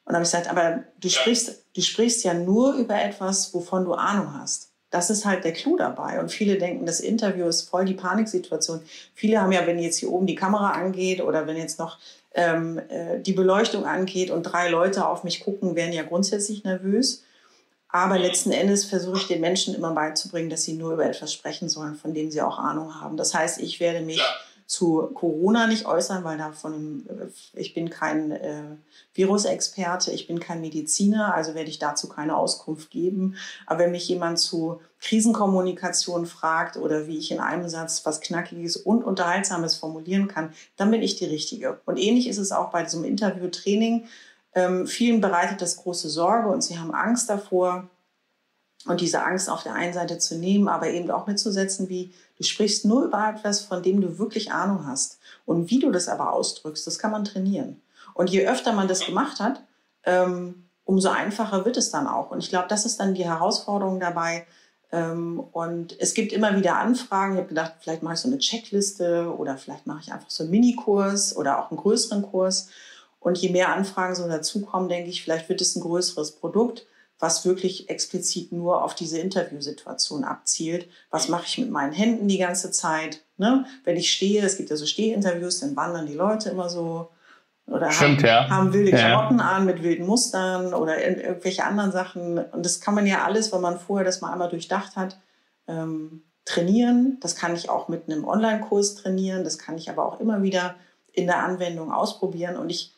Und 0.08 0.14
dann 0.14 0.16
habe 0.16 0.24
ich 0.24 0.32
gesagt, 0.32 0.50
aber 0.50 0.84
du 1.00 1.10
sprichst, 1.10 1.64
du 1.76 1.82
sprichst 1.82 2.24
ja 2.24 2.34
nur 2.34 2.74
über 2.74 3.02
etwas, 3.02 3.54
wovon 3.54 3.86
du 3.86 3.94
Ahnung 3.94 4.34
hast. 4.40 4.72
Das 4.90 5.10
ist 5.10 5.26
halt 5.26 5.44
der 5.44 5.54
Clou 5.54 5.78
dabei. 5.78 6.20
Und 6.20 6.32
viele 6.32 6.58
denken, 6.58 6.86
das 6.86 7.00
Interview 7.00 7.46
ist 7.48 7.70
voll 7.70 7.86
die 7.86 7.94
Paniksituation. 7.94 8.82
Viele 9.14 9.42
haben 9.42 9.52
ja, 9.52 9.66
wenn 9.68 9.80
jetzt 9.80 9.98
hier 9.98 10.12
oben 10.12 10.28
die 10.28 10.36
Kamera 10.36 10.72
angeht 10.72 11.22
oder 11.22 11.48
wenn 11.48 11.58
jetzt 11.58 11.80
noch 11.80 12.00
ähm, 12.38 12.80
äh, 12.90 13.20
die 13.20 13.34
Beleuchtung 13.34 13.86
angeht 13.86 14.32
und 14.32 14.44
drei 14.44 14.70
Leute 14.70 15.08
auf 15.08 15.24
mich 15.24 15.42
gucken, 15.42 15.76
werden 15.76 15.92
ja 15.92 16.04
grundsätzlich 16.04 16.64
nervös. 16.64 17.24
Aber 17.90 18.20
letzten 18.20 18.52
Endes 18.52 18.86
versuche 18.86 19.18
ich 19.18 19.28
den 19.28 19.42
Menschen 19.42 19.74
immer 19.74 19.92
beizubringen, 19.92 20.50
dass 20.50 20.64
sie 20.64 20.74
nur 20.74 20.94
über 20.94 21.06
etwas 21.06 21.34
sprechen 21.34 21.68
sollen, 21.68 21.96
von 21.96 22.14
dem 22.14 22.32
sie 22.32 22.42
auch 22.42 22.60
Ahnung 22.60 23.02
haben. 23.02 23.18
Das 23.18 23.34
heißt, 23.34 23.60
ich 23.60 23.80
werde 23.80 24.02
mich 24.02 24.22
zu 24.68 25.10
Corona 25.14 25.66
nicht 25.66 25.86
äußern, 25.86 26.26
weil 26.26 26.38
davon 26.38 27.06
äh, 27.08 27.28
ich 27.54 27.74
bin 27.74 27.90
kein 27.90 28.32
äh, 28.32 28.64
Virusexperte, 29.14 30.12
ich 30.12 30.28
bin 30.28 30.42
kein 30.42 30.60
Mediziner, 30.60 31.34
also 31.34 31.56
werde 31.56 31.70
ich 31.70 31.80
dazu 31.80 32.10
keine 32.10 32.36
Auskunft 32.36 32.92
geben. 32.92 33.36
Aber 33.66 33.80
wenn 33.80 33.92
mich 33.92 34.08
jemand 34.10 34.40
zu 34.40 34.82
Krisenkommunikation 35.00 36.26
fragt 36.26 36.76
oder 36.76 37.08
wie 37.08 37.18
ich 37.18 37.32
in 37.32 37.40
einem 37.40 37.70
Satz 37.70 38.06
was 38.06 38.20
Knackiges 38.20 38.76
und 38.76 39.06
Unterhaltsames 39.06 39.76
formulieren 39.76 40.28
kann, 40.28 40.54
dann 40.76 40.92
bin 40.92 41.02
ich 41.02 41.16
die 41.16 41.26
Richtige. 41.26 41.80
Und 41.86 41.98
ähnlich 41.98 42.28
ist 42.28 42.38
es 42.38 42.52
auch 42.52 42.70
bei 42.70 42.84
diesem 42.84 43.06
Interview-Training. 43.06 44.06
Ähm, 44.54 44.86
vielen 44.86 45.22
bereitet 45.22 45.62
das 45.62 45.78
große 45.78 46.10
Sorge 46.10 46.50
und 46.50 46.62
sie 46.62 46.78
haben 46.78 46.94
Angst 46.94 47.30
davor, 47.30 47.88
und 48.88 49.02
diese 49.02 49.24
Angst 49.24 49.50
auf 49.50 49.64
der 49.64 49.74
einen 49.74 49.94
Seite 49.94 50.18
zu 50.18 50.38
nehmen, 50.38 50.68
aber 50.68 50.90
eben 50.90 51.12
auch 51.12 51.28
mitzusetzen, 51.28 51.90
wie 51.90 52.14
du 52.38 52.44
sprichst 52.44 52.86
nur 52.86 53.06
über 53.06 53.34
etwas, 53.36 53.62
von 53.62 53.84
dem 53.84 54.02
du 54.02 54.18
wirklich 54.18 54.52
Ahnung 54.52 54.88
hast. 54.88 55.20
Und 55.46 55.70
wie 55.70 55.80
du 55.80 55.92
das 55.92 56.08
aber 56.08 56.34
ausdrückst, 56.34 56.88
das 56.88 57.00
kann 57.00 57.12
man 57.12 57.26
trainieren. 57.26 57.82
Und 58.14 58.30
je 58.30 58.48
öfter 58.48 58.74
man 58.74 58.88
das 58.88 59.06
gemacht 59.06 59.40
hat, 59.40 59.62
ähm, 60.04 60.64
umso 60.86 61.10
einfacher 61.10 61.66
wird 61.66 61.78
es 61.78 61.92
dann 61.92 62.08
auch. 62.08 62.32
Und 62.32 62.40
ich 62.40 62.50
glaube, 62.50 62.68
das 62.70 62.86
ist 62.86 63.00
dann 63.00 63.14
die 63.14 63.26
Herausforderung 63.26 64.00
dabei. 64.00 64.48
Ähm, 64.92 65.40
und 65.52 66.00
es 66.00 66.14
gibt 66.14 66.32
immer 66.32 66.56
wieder 66.56 66.78
Anfragen. 66.78 67.34
Ich 67.34 67.40
habe 67.40 67.50
gedacht, 67.50 67.74
vielleicht 67.80 68.04
mache 68.04 68.14
ich 68.14 68.20
so 68.22 68.30
eine 68.30 68.38
Checkliste 68.38 69.36
oder 69.38 69.58
vielleicht 69.58 69.86
mache 69.86 70.00
ich 70.02 70.14
einfach 70.14 70.30
so 70.30 70.44
einen 70.44 70.52
Minikurs 70.52 71.36
oder 71.36 71.60
auch 71.60 71.72
einen 71.72 71.80
größeren 71.80 72.22
Kurs. 72.24 72.70
Und 73.20 73.38
je 73.38 73.50
mehr 73.50 73.74
Anfragen 73.74 74.16
so 74.16 74.28
dazukommen, 74.28 74.88
denke 74.88 75.10
ich, 75.10 75.24
vielleicht 75.24 75.50
wird 75.50 75.60
es 75.60 75.76
ein 75.76 75.82
größeres 75.82 76.32
Produkt 76.32 76.86
was 77.20 77.46
wirklich 77.46 77.90
explizit 77.90 78.52
nur 78.52 78.84
auf 78.84 78.94
diese 78.94 79.18
Interviewsituation 79.20 80.24
abzielt. 80.24 80.88
Was 81.10 81.30
mache 81.30 81.46
ich 81.48 81.58
mit 81.58 81.72
meinen 81.72 81.94
Händen 81.94 82.28
die 82.28 82.38
ganze 82.38 82.72
Zeit? 82.72 83.24
Ne? 83.38 83.66
Wenn 83.84 83.98
ich 83.98 84.12
stehe, 84.12 84.44
es 84.46 84.58
gibt 84.58 84.70
ja 84.70 84.76
so 84.76 84.86
Stehinterviews, 84.86 85.60
dann 85.60 85.76
wandern 85.76 86.06
die 86.06 86.14
Leute 86.14 86.50
immer 86.50 86.70
so 86.70 87.10
oder 87.66 87.92
Stimmt, 87.92 88.20
haben, 88.24 88.26
ja. 88.28 88.50
haben 88.50 88.74
wilde 88.74 88.92
Ja. 88.92 88.98
Klamotten 88.98 89.40
an 89.42 89.66
mit 89.66 89.84
wilden 89.84 90.06
Mustern 90.06 90.74
oder 90.74 90.96
ir- 90.98 91.22
irgendwelche 91.22 91.66
anderen 91.66 91.92
Sachen. 91.92 92.38
Und 92.38 92.66
das 92.66 92.80
kann 92.80 92.94
man 92.96 93.06
ja 93.06 93.26
alles, 93.26 93.52
wenn 93.52 93.62
man 93.62 93.80
vorher 93.80 94.06
das 94.06 94.22
mal 94.22 94.32
einmal 94.32 94.50
durchdacht 94.50 94.96
hat, 94.96 95.18
ähm, 95.68 96.24
trainieren. 96.46 97.18
Das 97.20 97.36
kann 97.36 97.56
ich 97.56 97.70
auch 97.70 97.90
mit 97.90 98.10
einem 98.10 98.26
Online-Kurs 98.26 98.96
trainieren. 98.96 99.44
Das 99.44 99.58
kann 99.58 99.78
ich 99.78 99.90
aber 99.90 100.06
auch 100.06 100.20
immer 100.22 100.44
wieder 100.44 100.76
in 101.12 101.26
der 101.28 101.44
Anwendung 101.44 101.92
ausprobieren. 101.92 102.56
Und 102.56 102.70
ich 102.70 102.94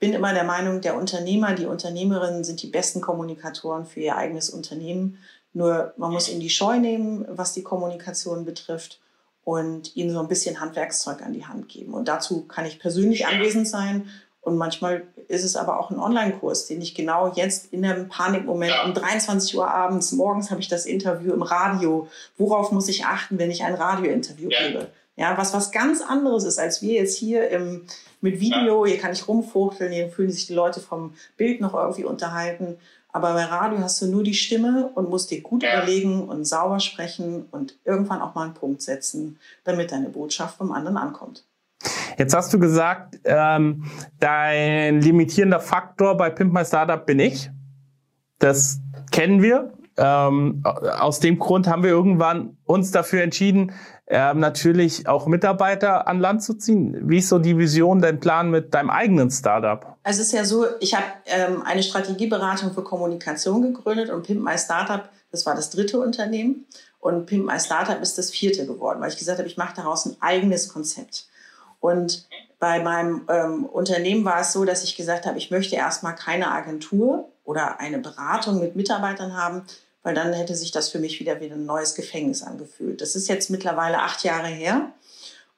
bin 0.00 0.14
immer 0.14 0.32
der 0.32 0.44
Meinung, 0.44 0.80
der 0.80 0.96
Unternehmer, 0.96 1.54
die 1.54 1.66
Unternehmerinnen 1.66 2.42
sind 2.42 2.62
die 2.62 2.68
besten 2.68 3.02
Kommunikatoren 3.02 3.84
für 3.84 4.00
ihr 4.00 4.16
eigenes 4.16 4.48
Unternehmen. 4.48 5.18
Nur 5.52 5.92
man 5.98 6.10
muss 6.10 6.28
ihnen 6.28 6.40
die 6.40 6.50
Scheu 6.50 6.78
nehmen, 6.78 7.26
was 7.28 7.52
die 7.52 7.62
Kommunikation 7.62 8.44
betrifft 8.44 8.98
und 9.44 9.94
ihnen 9.96 10.10
so 10.10 10.20
ein 10.20 10.28
bisschen 10.28 10.60
Handwerkszeug 10.60 11.22
an 11.22 11.34
die 11.34 11.44
Hand 11.44 11.68
geben. 11.68 11.92
Und 11.92 12.08
dazu 12.08 12.46
kann 12.46 12.64
ich 12.64 12.80
persönlich 12.80 13.26
anwesend 13.26 13.68
sein. 13.68 14.08
Und 14.42 14.56
manchmal 14.56 15.02
ist 15.28 15.44
es 15.44 15.54
aber 15.54 15.78
auch 15.78 15.90
ein 15.90 15.98
Online-Kurs, 15.98 16.66
den 16.66 16.80
ich 16.80 16.94
genau 16.94 17.32
jetzt 17.34 17.72
in 17.72 17.84
einem 17.84 18.08
Panikmoment 18.08 18.72
um 18.86 18.94
23 18.94 19.56
Uhr 19.58 19.70
abends, 19.70 20.12
morgens 20.12 20.50
habe 20.50 20.62
ich 20.62 20.68
das 20.68 20.86
Interview 20.86 21.34
im 21.34 21.42
Radio. 21.42 22.08
Worauf 22.38 22.72
muss 22.72 22.88
ich 22.88 23.04
achten, 23.04 23.38
wenn 23.38 23.50
ich 23.50 23.64
ein 23.64 23.74
Radiointerview 23.74 24.48
gebe? 24.48 24.88
Ja, 25.16 25.36
was 25.36 25.52
was 25.52 25.72
ganz 25.72 26.00
anderes 26.00 26.44
ist, 26.44 26.58
als 26.58 26.80
wir 26.80 26.94
jetzt 26.94 27.18
hier 27.18 27.50
im, 27.50 27.84
mit 28.20 28.40
Video. 28.40 28.86
Hier 28.86 28.98
kann 28.98 29.12
ich 29.12 29.26
rumfuchteln, 29.26 29.92
hier 29.92 30.08
fühlen 30.10 30.30
sich 30.30 30.46
die 30.46 30.54
Leute 30.54 30.80
vom 30.80 31.14
Bild 31.36 31.60
noch 31.60 31.74
irgendwie 31.74 32.04
unterhalten. 32.04 32.76
Aber 33.12 33.34
bei 33.34 33.44
Radio 33.44 33.78
hast 33.80 34.00
du 34.02 34.06
nur 34.06 34.22
die 34.22 34.34
Stimme 34.34 34.90
und 34.94 35.10
musst 35.10 35.30
dir 35.30 35.40
gut 35.40 35.64
überlegen 35.64 36.28
und 36.28 36.44
sauber 36.44 36.78
sprechen 36.78 37.46
und 37.50 37.76
irgendwann 37.84 38.22
auch 38.22 38.34
mal 38.34 38.44
einen 38.44 38.54
Punkt 38.54 38.82
setzen, 38.82 39.38
damit 39.64 39.90
deine 39.90 40.10
Botschaft 40.10 40.58
vom 40.58 40.70
anderen 40.70 40.96
ankommt. 40.96 41.44
Jetzt 42.18 42.34
hast 42.34 42.52
du 42.52 42.58
gesagt, 42.58 43.18
ähm, 43.24 43.84
dein 44.18 45.00
limitierender 45.00 45.60
Faktor 45.60 46.16
bei 46.16 46.30
Pimp 46.30 46.52
My 46.52 46.64
Startup 46.64 47.04
bin 47.04 47.18
ich. 47.18 47.50
Das 48.38 48.80
kennen 49.10 49.42
wir. 49.42 49.72
Ähm, 50.02 50.62
aus 50.64 51.20
dem 51.20 51.38
Grund 51.38 51.66
haben 51.66 51.82
wir 51.82 51.90
irgendwann 51.90 52.56
uns 52.64 52.90
dafür 52.90 53.22
entschieden, 53.22 53.72
ähm, 54.06 54.40
natürlich 54.40 55.06
auch 55.06 55.26
Mitarbeiter 55.26 56.08
an 56.08 56.18
Land 56.20 56.42
zu 56.42 56.54
ziehen. 56.54 56.96
Wie 57.08 57.18
ist 57.18 57.28
so 57.28 57.38
die 57.38 57.58
Vision, 57.58 58.00
dein 58.00 58.18
Plan 58.18 58.50
mit 58.50 58.72
deinem 58.72 58.88
eigenen 58.88 59.30
Startup? 59.30 59.98
Also 60.02 60.22
es 60.22 60.28
ist 60.28 60.32
ja 60.32 60.46
so, 60.46 60.64
ich 60.80 60.94
habe 60.94 61.04
ähm, 61.26 61.62
eine 61.62 61.82
Strategieberatung 61.82 62.72
für 62.72 62.82
Kommunikation 62.82 63.60
gegründet 63.60 64.08
und 64.08 64.22
Pimp 64.22 64.42
My 64.42 64.56
Startup, 64.56 65.06
das 65.30 65.44
war 65.44 65.54
das 65.54 65.68
dritte 65.68 66.00
Unternehmen. 66.00 66.64
Und 66.98 67.26
Pimp 67.26 67.44
My 67.44 67.60
Startup 67.60 68.00
ist 68.00 68.16
das 68.16 68.30
vierte 68.30 68.66
geworden, 68.66 69.02
weil 69.02 69.10
ich 69.10 69.18
gesagt 69.18 69.38
habe, 69.38 69.48
ich 69.48 69.58
mache 69.58 69.76
daraus 69.76 70.06
ein 70.06 70.16
eigenes 70.20 70.70
Konzept. 70.70 71.26
Und 71.78 72.26
bei 72.58 72.82
meinem 72.82 73.26
ähm, 73.28 73.64
Unternehmen 73.66 74.24
war 74.24 74.40
es 74.40 74.52
so, 74.52 74.64
dass 74.64 74.82
ich 74.82 74.96
gesagt 74.96 75.26
habe, 75.26 75.36
ich 75.36 75.50
möchte 75.50 75.76
erstmal 75.76 76.14
keine 76.14 76.50
Agentur 76.50 77.28
oder 77.44 77.80
eine 77.80 77.98
Beratung 77.98 78.60
mit 78.60 78.76
Mitarbeitern 78.76 79.36
haben, 79.36 79.64
weil 80.02 80.14
dann 80.14 80.32
hätte 80.32 80.54
sich 80.54 80.70
das 80.70 80.88
für 80.88 80.98
mich 80.98 81.20
wieder 81.20 81.40
wie 81.40 81.50
ein 81.50 81.66
neues 81.66 81.94
Gefängnis 81.94 82.42
angefühlt. 82.42 83.00
Das 83.00 83.16
ist 83.16 83.28
jetzt 83.28 83.50
mittlerweile 83.50 83.98
acht 83.98 84.24
Jahre 84.24 84.48
her. 84.48 84.92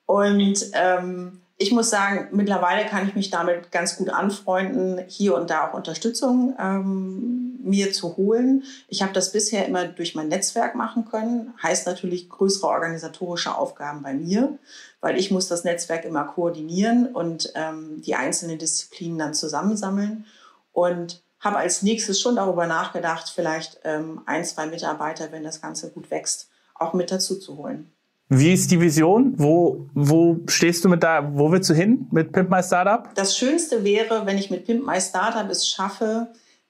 Und 0.06 0.66
ähm, 0.74 1.42
ich 1.58 1.70
muss 1.70 1.90
sagen, 1.90 2.28
mittlerweile 2.32 2.86
kann 2.86 3.06
ich 3.06 3.14
mich 3.14 3.30
damit 3.30 3.70
ganz 3.70 3.96
gut 3.96 4.10
anfreunden, 4.10 5.04
hier 5.06 5.36
und 5.36 5.48
da 5.48 5.68
auch 5.68 5.74
Unterstützung 5.74 6.56
ähm, 6.58 7.60
mir 7.62 7.92
zu 7.92 8.16
holen. 8.16 8.64
Ich 8.88 9.02
habe 9.02 9.12
das 9.12 9.30
bisher 9.30 9.66
immer 9.66 9.86
durch 9.86 10.16
mein 10.16 10.26
Netzwerk 10.28 10.74
machen 10.74 11.04
können. 11.04 11.54
Heißt 11.62 11.86
natürlich 11.86 12.28
größere 12.28 12.66
organisatorische 12.66 13.56
Aufgaben 13.56 14.02
bei 14.02 14.12
mir, 14.12 14.58
weil 15.00 15.16
ich 15.18 15.30
muss 15.30 15.46
das 15.46 15.62
Netzwerk 15.62 16.04
immer 16.04 16.24
koordinieren 16.24 17.06
und 17.06 17.52
ähm, 17.54 18.02
die 18.02 18.16
einzelnen 18.16 18.58
Disziplinen 18.58 19.18
dann 19.18 19.34
zusammensammeln. 19.34 20.26
Und 20.72 21.22
habe 21.42 21.56
als 21.58 21.82
nächstes 21.82 22.20
schon 22.20 22.36
darüber 22.36 22.66
nachgedacht, 22.66 23.30
vielleicht 23.34 23.80
ähm, 23.84 24.22
ein, 24.26 24.44
zwei 24.44 24.66
Mitarbeiter, 24.66 25.30
wenn 25.32 25.42
das 25.42 25.60
Ganze 25.60 25.90
gut 25.90 26.10
wächst, 26.10 26.48
auch 26.74 26.94
mit 26.94 27.10
dazu 27.10 27.38
zu 27.38 27.58
holen. 27.58 27.92
Wie 28.28 28.52
ist 28.54 28.70
die 28.70 28.80
Vision? 28.80 29.34
Wo, 29.36 29.88
wo 29.92 30.40
stehst 30.46 30.84
du 30.84 30.88
mit 30.88 31.02
da? 31.02 31.32
Wo 31.34 31.52
willst 31.52 31.68
du 31.68 31.74
hin 31.74 32.06
mit 32.12 32.32
Pimp 32.32 32.48
My 32.48 32.62
Startup? 32.62 33.14
Das 33.14 33.36
Schönste 33.36 33.84
wäre, 33.84 34.24
wenn 34.24 34.38
ich 34.38 34.50
mit 34.50 34.64
Pimp 34.64 34.86
My 34.86 34.98
Startup 35.00 35.50
es 35.50 35.68
schaffe, 35.68 36.28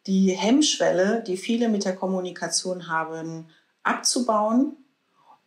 die 0.08 0.30
Hemmschwelle, 0.30 1.22
die 1.24 1.37
viele 1.37 1.68
mit 1.68 1.85
der 1.85 1.94
Kommunikation 1.94 2.88
haben, 2.88 3.46
abzubauen 3.85 4.76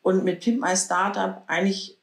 und 0.03 0.23
mit 0.23 0.39
Pimp 0.39 0.61
My 0.61 0.77
Startup 0.77 1.41
eigentlich 1.47 1.97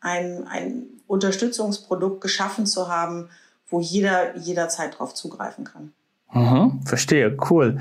ein, 0.00 0.46
ein 0.46 0.86
Unterstützungsprodukt 1.08 2.20
geschaffen 2.20 2.66
zu 2.66 2.86
haben, 2.88 3.30
wo 3.68 3.80
jeder 3.80 4.36
jederzeit 4.36 4.98
drauf 4.98 5.14
zugreifen 5.14 5.64
kann. 5.64 5.92
Mhm, 6.32 6.80
verstehe, 6.84 7.36
cool. 7.50 7.78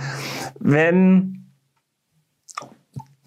Wenn 0.59 1.41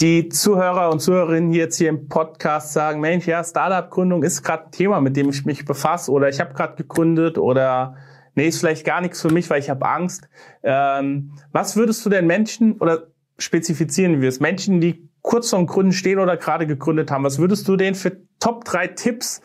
die 0.00 0.28
Zuhörer 0.28 0.90
und 0.90 1.00
Zuhörerinnen 1.00 1.52
jetzt 1.52 1.78
hier 1.78 1.88
im 1.88 2.08
Podcast 2.08 2.72
sagen, 2.72 3.00
Mensch, 3.00 3.26
ja, 3.26 3.42
Startup-Gründung 3.42 4.22
ist 4.22 4.42
gerade 4.42 4.66
ein 4.66 4.70
Thema, 4.70 5.00
mit 5.00 5.16
dem 5.16 5.30
ich 5.30 5.44
mich 5.44 5.64
befasse 5.64 6.10
oder 6.10 6.28
ich 6.28 6.40
habe 6.40 6.52
gerade 6.52 6.76
gegründet 6.76 7.38
oder 7.38 7.96
nee, 8.34 8.48
ist 8.48 8.58
vielleicht 8.58 8.84
gar 8.84 9.00
nichts 9.00 9.22
für 9.22 9.30
mich, 9.30 9.48
weil 9.50 9.60
ich 9.60 9.70
habe 9.70 9.86
Angst. 9.86 10.28
Ähm, 10.62 11.32
was 11.52 11.76
würdest 11.76 12.04
du 12.04 12.10
denn 12.10 12.26
Menschen 12.26 12.74
oder 12.80 13.06
spezifizieren 13.38 14.20
wir 14.20 14.28
es, 14.28 14.40
Menschen, 14.40 14.80
die 14.80 15.08
kurz 15.22 15.50
vorm 15.50 15.66
Gründen 15.66 15.92
stehen 15.92 16.18
oder 16.18 16.36
gerade 16.36 16.66
gegründet 16.66 17.10
haben, 17.10 17.24
was 17.24 17.38
würdest 17.38 17.66
du 17.66 17.76
denen 17.76 17.94
für 17.94 18.18
Top 18.40 18.64
drei 18.64 18.88
Tipps 18.88 19.40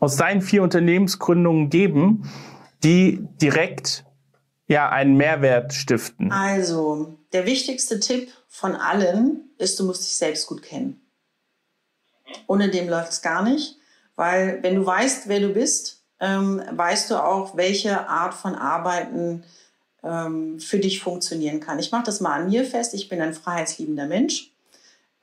aus 0.00 0.16
deinen 0.16 0.40
vier 0.40 0.62
Unternehmensgründungen 0.62 1.68
geben, 1.68 2.30
die 2.82 3.20
direkt 3.42 4.04
ja 4.68 4.88
einen 4.88 5.16
Mehrwert 5.16 5.72
stiften? 5.72 6.30
Also, 6.30 7.18
der 7.32 7.46
wichtigste 7.46 7.98
Tipp 7.98 8.30
von 8.46 8.76
allen 8.76 9.50
ist, 9.58 9.78
du 9.80 9.84
musst 9.84 10.04
dich 10.04 10.16
selbst 10.16 10.46
gut 10.46 10.62
kennen. 10.62 11.00
Ohne 12.46 12.70
dem 12.70 12.88
läuft 12.88 13.12
es 13.12 13.22
gar 13.22 13.42
nicht, 13.42 13.76
weil 14.14 14.62
wenn 14.62 14.76
du 14.76 14.86
weißt, 14.86 15.28
wer 15.28 15.40
du 15.40 15.48
bist, 15.48 16.04
ähm, 16.20 16.62
weißt 16.70 17.10
du 17.10 17.16
auch, 17.16 17.56
welche 17.56 18.08
Art 18.08 18.34
von 18.34 18.54
Arbeiten 18.54 19.44
ähm, 20.02 20.60
für 20.60 20.78
dich 20.78 21.00
funktionieren 21.00 21.60
kann. 21.60 21.78
Ich 21.78 21.92
mache 21.92 22.04
das 22.04 22.20
mal 22.20 22.34
an 22.34 22.48
mir 22.48 22.64
fest. 22.64 22.94
Ich 22.94 23.08
bin 23.08 23.20
ein 23.20 23.34
freiheitsliebender 23.34 24.06
Mensch. 24.06 24.52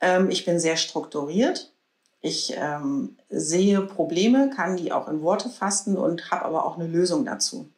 Ähm, 0.00 0.30
ich 0.30 0.44
bin 0.44 0.58
sehr 0.58 0.76
strukturiert. 0.76 1.72
Ich 2.20 2.54
ähm, 2.56 3.16
sehe 3.28 3.82
Probleme, 3.82 4.50
kann 4.50 4.76
die 4.76 4.90
auch 4.90 5.08
in 5.08 5.22
Worte 5.22 5.48
fassen 5.48 5.96
und 5.96 6.30
habe 6.30 6.44
aber 6.44 6.64
auch 6.64 6.76
eine 6.76 6.88
Lösung 6.88 7.24
dazu. 7.24 7.68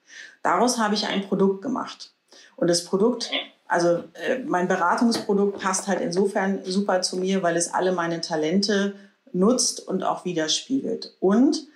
Daraus 0.42 0.78
habe 0.78 0.94
ich 0.94 1.06
ein 1.06 1.26
Produkt 1.26 1.62
gemacht. 1.62 2.12
Und 2.56 2.68
das 2.68 2.84
Produkt, 2.84 3.30
also 3.66 4.04
äh, 4.14 4.38
mein 4.46 4.68
Beratungsprodukt 4.68 5.60
passt 5.60 5.86
halt 5.86 6.00
insofern 6.00 6.64
super 6.64 7.02
zu 7.02 7.16
mir, 7.16 7.42
weil 7.42 7.56
es 7.56 7.72
alle 7.72 7.92
meine 7.92 8.20
Talente 8.20 8.94
nutzt 9.32 9.86
und 9.86 10.02
auch 10.02 10.24
widerspiegelt. 10.24 11.16
Und 11.20 11.66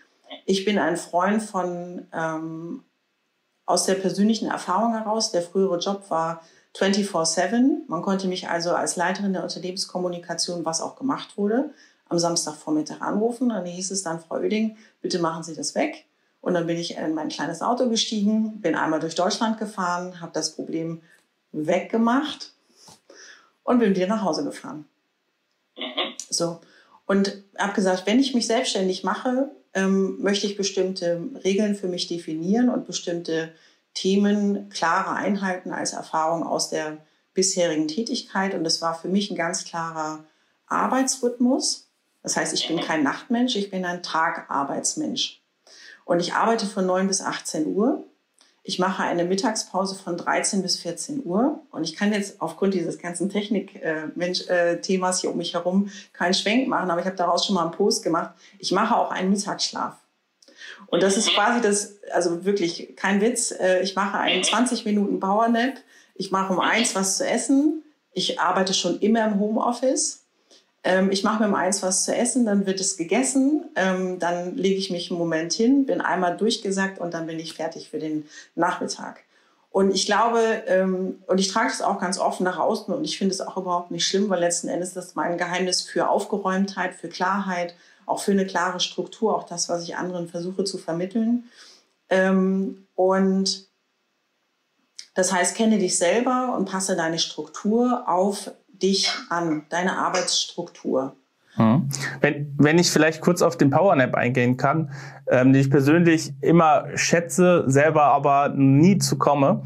ich 0.47 0.65
bin 0.65 0.79
ein 0.79 0.97
Freund 0.97 1.43
von 1.43 2.07
ähm, 2.13 2.85
aus 3.67 3.85
der 3.85 3.95
persönlichen 3.95 4.51
Erfahrung 4.51 4.95
heraus. 4.95 5.31
Der 5.31 5.43
frühere 5.43 5.79
Job 5.79 6.11
war 6.11 6.43
24/7. 6.77 7.87
Man 7.87 8.03
konnte 8.03 8.29
mich 8.29 8.49
also 8.49 8.73
als 8.73 8.97
Leiterin 8.97 9.33
der 9.33 9.43
Unternehmenskommunikation, 9.43 10.65
was 10.65 10.81
auch 10.81 10.97
gemacht 10.97 11.37
wurde, 11.37 11.71
am 12.09 12.19
Samstagvormittag 12.19 13.01
anrufen. 13.01 13.51
Dann 13.51 13.65
hieß 13.65 13.91
es 13.91 14.03
dann, 14.03 14.21
Frau 14.21 14.37
Oeding, 14.37 14.77
bitte 15.01 15.19
machen 15.19 15.43
Sie 15.43 15.55
das 15.55 15.75
weg. 15.75 16.07
Und 16.43 16.55
dann 16.55 16.67
bin 16.67 16.77
ich 16.77 16.97
in 16.97 17.15
mein 17.15 17.29
kleines 17.29 17.63
Auto 17.63 17.89
gestiegen, 17.89 18.61
bin 18.61 18.75
einmal 18.75 19.01
durch 19.01 19.15
Deutschland 19.15 19.59
gefahren, 19.59 20.21
habe 20.21 20.33
das 20.35 20.55
Problem 20.55 21.01
weggemacht 21.53 22.53
und 23.63 23.79
bin 23.79 23.95
wieder 23.95 24.09
nach 24.09 24.23
Hause 24.23 24.43
gefahren. 24.45 24.85
Mhm. 25.77 26.15
So. 26.29 26.61
Und 27.07 27.43
habe 27.57 27.75
gesagt, 27.75 28.07
wenn 28.07 28.19
ich 28.19 28.35
mich 28.35 28.49
selbstständig 28.49 29.05
mache, 29.05 29.51
ähm, 29.73 30.21
möchte 30.21 30.47
ich 30.47 30.57
bestimmte 30.57 31.23
Regeln 31.45 31.77
für 31.77 31.89
mich 31.89 32.09
definieren 32.09 32.69
und 32.69 32.87
bestimmte 32.87 33.53
Themen 33.95 34.69
klarer 34.69 35.15
einhalten 35.15 35.71
als 35.71 35.93
Erfahrung 35.93 36.45
aus 36.45 36.71
der 36.71 36.99
bisherigen 37.35 37.87
Tätigkeit. 37.87 38.55
Und 38.55 38.65
das 38.65 38.83
war 38.83 38.99
für 38.99 39.09
mich 39.09 39.31
ein 39.31 39.37
ganz 39.37 39.65
klarer 39.65 40.25
Arbeitsrhythmus. 40.67 41.89
Das 42.23 42.37
heißt, 42.37 42.53
ich 42.53 42.67
bin 42.67 42.81
kein 42.81 43.05
Nachtmensch, 43.05 43.55
ich 43.55 43.71
bin 43.71 43.85
ein 43.85 44.03
Tagarbeitsmensch. 44.03 45.42
Und 46.05 46.21
ich 46.21 46.35
arbeite 46.35 46.67
von 46.67 46.87
9 46.87 47.07
bis 47.07 47.21
18 47.21 47.67
Uhr. 47.75 48.05
Ich 48.65 48.79
mache 48.79 49.03
eine 49.03 49.25
Mittagspause 49.25 49.97
von 49.97 50.17
13 50.17 50.63
bis 50.63 50.79
14 50.79 51.25
Uhr. 51.25 51.61
Und 51.71 51.83
ich 51.83 51.97
kann 51.97 52.13
jetzt 52.13 52.41
aufgrund 52.41 52.75
dieses 52.75 52.99
ganzen 52.99 53.29
Technik-Themas 53.29 55.21
hier 55.21 55.31
um 55.31 55.37
mich 55.37 55.55
herum 55.55 55.91
keinen 56.13 56.35
Schwenk 56.35 56.69
machen, 56.69 56.91
aber 56.91 57.01
ich 57.01 57.07
habe 57.07 57.17
daraus 57.17 57.45
schon 57.45 57.57
mal 57.57 57.63
einen 57.63 57.73
Post 57.73 58.05
gemacht. 58.05 58.35
Ich 58.59 58.71
mache 58.71 58.97
auch 58.97 59.11
einen 59.11 59.31
Mittagsschlaf. 59.31 59.97
Und 60.87 61.03
das 61.03 61.17
ist 61.17 61.33
quasi 61.35 61.61
das, 61.61 61.97
also 62.13 62.45
wirklich 62.45 62.95
kein 62.97 63.21
Witz. 63.21 63.51
Äh, 63.51 63.83
ich 63.83 63.97
mache 63.97 64.19
einen 64.19 64.45
20 64.45 64.85
Minuten 64.85 65.19
Powernap. 65.19 65.75
Ich 66.15 66.31
mache 66.31 66.53
um 66.53 66.61
eins 66.61 66.95
was 66.95 67.17
zu 67.17 67.27
essen. 67.27 67.83
Ich 68.13 68.39
arbeite 68.39 68.75
schon 68.75 69.01
immer 69.01 69.27
im 69.27 69.41
Homeoffice. 69.41 70.22
Ähm, 70.85 71.11
ich 71.11 71.23
mache 71.23 71.43
mir 71.43 71.49
um 71.49 71.55
eins 71.55 71.83
was 71.83 72.05
zu 72.05 72.15
essen, 72.15 72.45
dann 72.45 72.67
wird 72.67 72.81
es 72.81 72.97
gegessen, 72.97 73.65
ähm, 73.77 74.19
dann 74.19 74.57
lege 74.57 74.77
ich 74.77 74.91
mich 74.91 75.11
einen 75.11 75.19
Moment 75.19 75.53
hin, 75.53 75.87
bin 75.87 76.01
einmal 76.01 76.37
durchgesagt 76.37 76.99
und 76.99 77.15
dann 77.15 77.27
bin 77.27 77.39
ich 77.39 77.55
fertig 77.55 77.91
für 77.91 77.99
den 77.99 78.29
Nachmittag. 78.55 79.21
Und 79.71 79.95
ich 79.95 80.07
glaube, 80.07 80.41
ähm, 80.67 81.23
und 81.27 81.39
ich 81.39 81.49
trage 81.49 81.69
das 81.69 81.81
auch 81.81 81.99
ganz 82.01 82.19
offen 82.19 82.45
nach 82.45 82.59
außen 82.59 82.93
und 82.93 83.05
ich 83.05 83.17
finde 83.17 83.33
es 83.33 83.41
auch 83.41 83.57
überhaupt 83.57 83.91
nicht 83.91 84.07
schlimm, 84.07 84.29
weil 84.29 84.41
letzten 84.41 84.69
Endes 84.69 84.89
ist 84.89 84.97
das 84.97 85.15
mein 85.15 85.39
Geheimnis 85.39 85.83
für 85.83 86.09
Aufgeräumtheit, 86.09 86.95
für 86.95 87.09
Klarheit, 87.09 87.75
auch 88.05 88.21
für 88.21 88.33
eine 88.33 88.45
klare 88.45 88.81
Struktur, 88.81 89.35
auch 89.35 89.45
das, 89.45 89.69
was 89.69 89.85
ich 89.85 89.97
anderen 89.97 90.29
versuche 90.29 90.65
zu 90.65 90.77
vermitteln. 90.77 91.45
Und 92.97 93.67
das 95.15 95.33
heißt, 95.33 95.57
kenne 95.57 95.79
dich 95.79 95.97
selber 95.97 96.55
und 96.57 96.71
passe 96.71 96.97
deine 96.97 97.19
Struktur 97.19 98.09
auf 98.09 98.51
dich 98.73 99.11
an, 99.29 99.67
deine 99.69 99.99
Arbeitsstruktur. 99.99 101.17
Hm. 101.55 101.89
Wenn, 102.21 102.55
wenn 102.59 102.79
ich 102.79 102.91
vielleicht 102.91 103.21
kurz 103.21 103.43
auf 103.43 103.59
den 103.59 103.71
Powernap 103.71 104.15
eingehen 104.15 104.57
kann, 104.57 104.93
ähm, 105.29 105.53
den 105.53 105.61
ich 105.61 105.71
persönlich 105.71 106.33
immer 106.41 106.87
schätze, 106.95 107.65
selber 107.67 108.05
aber 108.05 108.49
nie 108.51 108.99
zu 108.99 109.19
komme. 109.19 109.63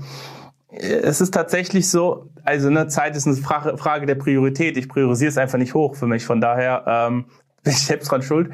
Es 0.69 1.21
ist 1.21 1.33
tatsächlich 1.33 1.89
so, 1.89 2.29
also 2.45 2.69
eine 2.69 2.89
Zeit 2.89 3.17
ist 3.17 3.27
eine 3.27 3.37
Frage, 3.37 3.79
Frage 3.79 4.07
der 4.07 4.17
Priorität. 4.17 4.77
Ich 4.77 4.89
priorisiere 4.89 5.29
es 5.29 5.39
einfach 5.39 5.59
nicht 5.59 5.75
hoch 5.75 5.95
für 5.95 6.07
mich. 6.07 6.25
Von 6.25 6.41
daher 6.41 6.85
ähm, 6.87 7.27
bin 7.63 7.73
ich 7.73 7.87
selbst 7.87 8.11
dran 8.11 8.23
schuld. 8.23 8.51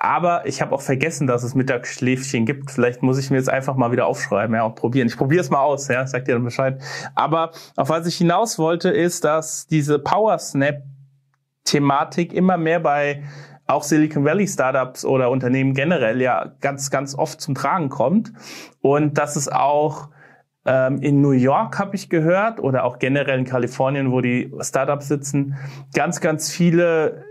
Aber 0.00 0.46
ich 0.46 0.62
habe 0.62 0.74
auch 0.74 0.80
vergessen, 0.80 1.26
dass 1.26 1.42
es 1.42 1.54
Mittagsschläfchen 1.54 2.46
gibt. 2.46 2.70
Vielleicht 2.70 3.02
muss 3.02 3.18
ich 3.18 3.30
mir 3.30 3.36
jetzt 3.36 3.50
einfach 3.50 3.76
mal 3.76 3.92
wieder 3.92 4.06
aufschreiben 4.06 4.54
ja, 4.54 4.64
und 4.64 4.74
probieren. 4.74 5.08
Ich 5.08 5.16
probiere 5.16 5.40
es 5.40 5.50
mal 5.50 5.60
aus, 5.60 5.88
ja, 5.88 6.06
sag 6.06 6.24
dir 6.24 6.34
dann 6.34 6.44
Bescheid. 6.44 6.80
Aber 7.14 7.50
auf 7.76 7.88
was 7.88 8.06
ich 8.06 8.16
hinaus 8.16 8.58
wollte, 8.58 8.90
ist, 8.90 9.24
dass 9.24 9.66
diese 9.66 9.98
Power 9.98 10.38
Snap 10.38 10.82
Thematik 11.64 12.32
immer 12.32 12.56
mehr 12.56 12.80
bei 12.80 13.22
auch 13.66 13.82
Silicon 13.82 14.24
Valley 14.24 14.46
Startups 14.46 15.04
oder 15.04 15.30
Unternehmen 15.30 15.74
generell 15.74 16.20
ja 16.22 16.52
ganz, 16.60 16.90
ganz 16.90 17.16
oft 17.16 17.40
zum 17.40 17.54
Tragen 17.54 17.88
kommt. 17.88 18.32
Und 18.80 19.18
dass 19.18 19.36
es 19.36 19.48
auch 19.48 20.08
ähm, 20.64 20.98
in 21.02 21.20
New 21.20 21.32
York 21.32 21.78
habe 21.78 21.96
ich 21.96 22.08
gehört 22.08 22.60
oder 22.60 22.84
auch 22.84 22.98
generell 22.98 23.38
in 23.38 23.44
Kalifornien, 23.44 24.12
wo 24.12 24.20
die 24.20 24.52
Startups 24.60 25.08
sitzen, 25.08 25.56
ganz, 25.94 26.20
ganz 26.20 26.50
viele 26.50 27.24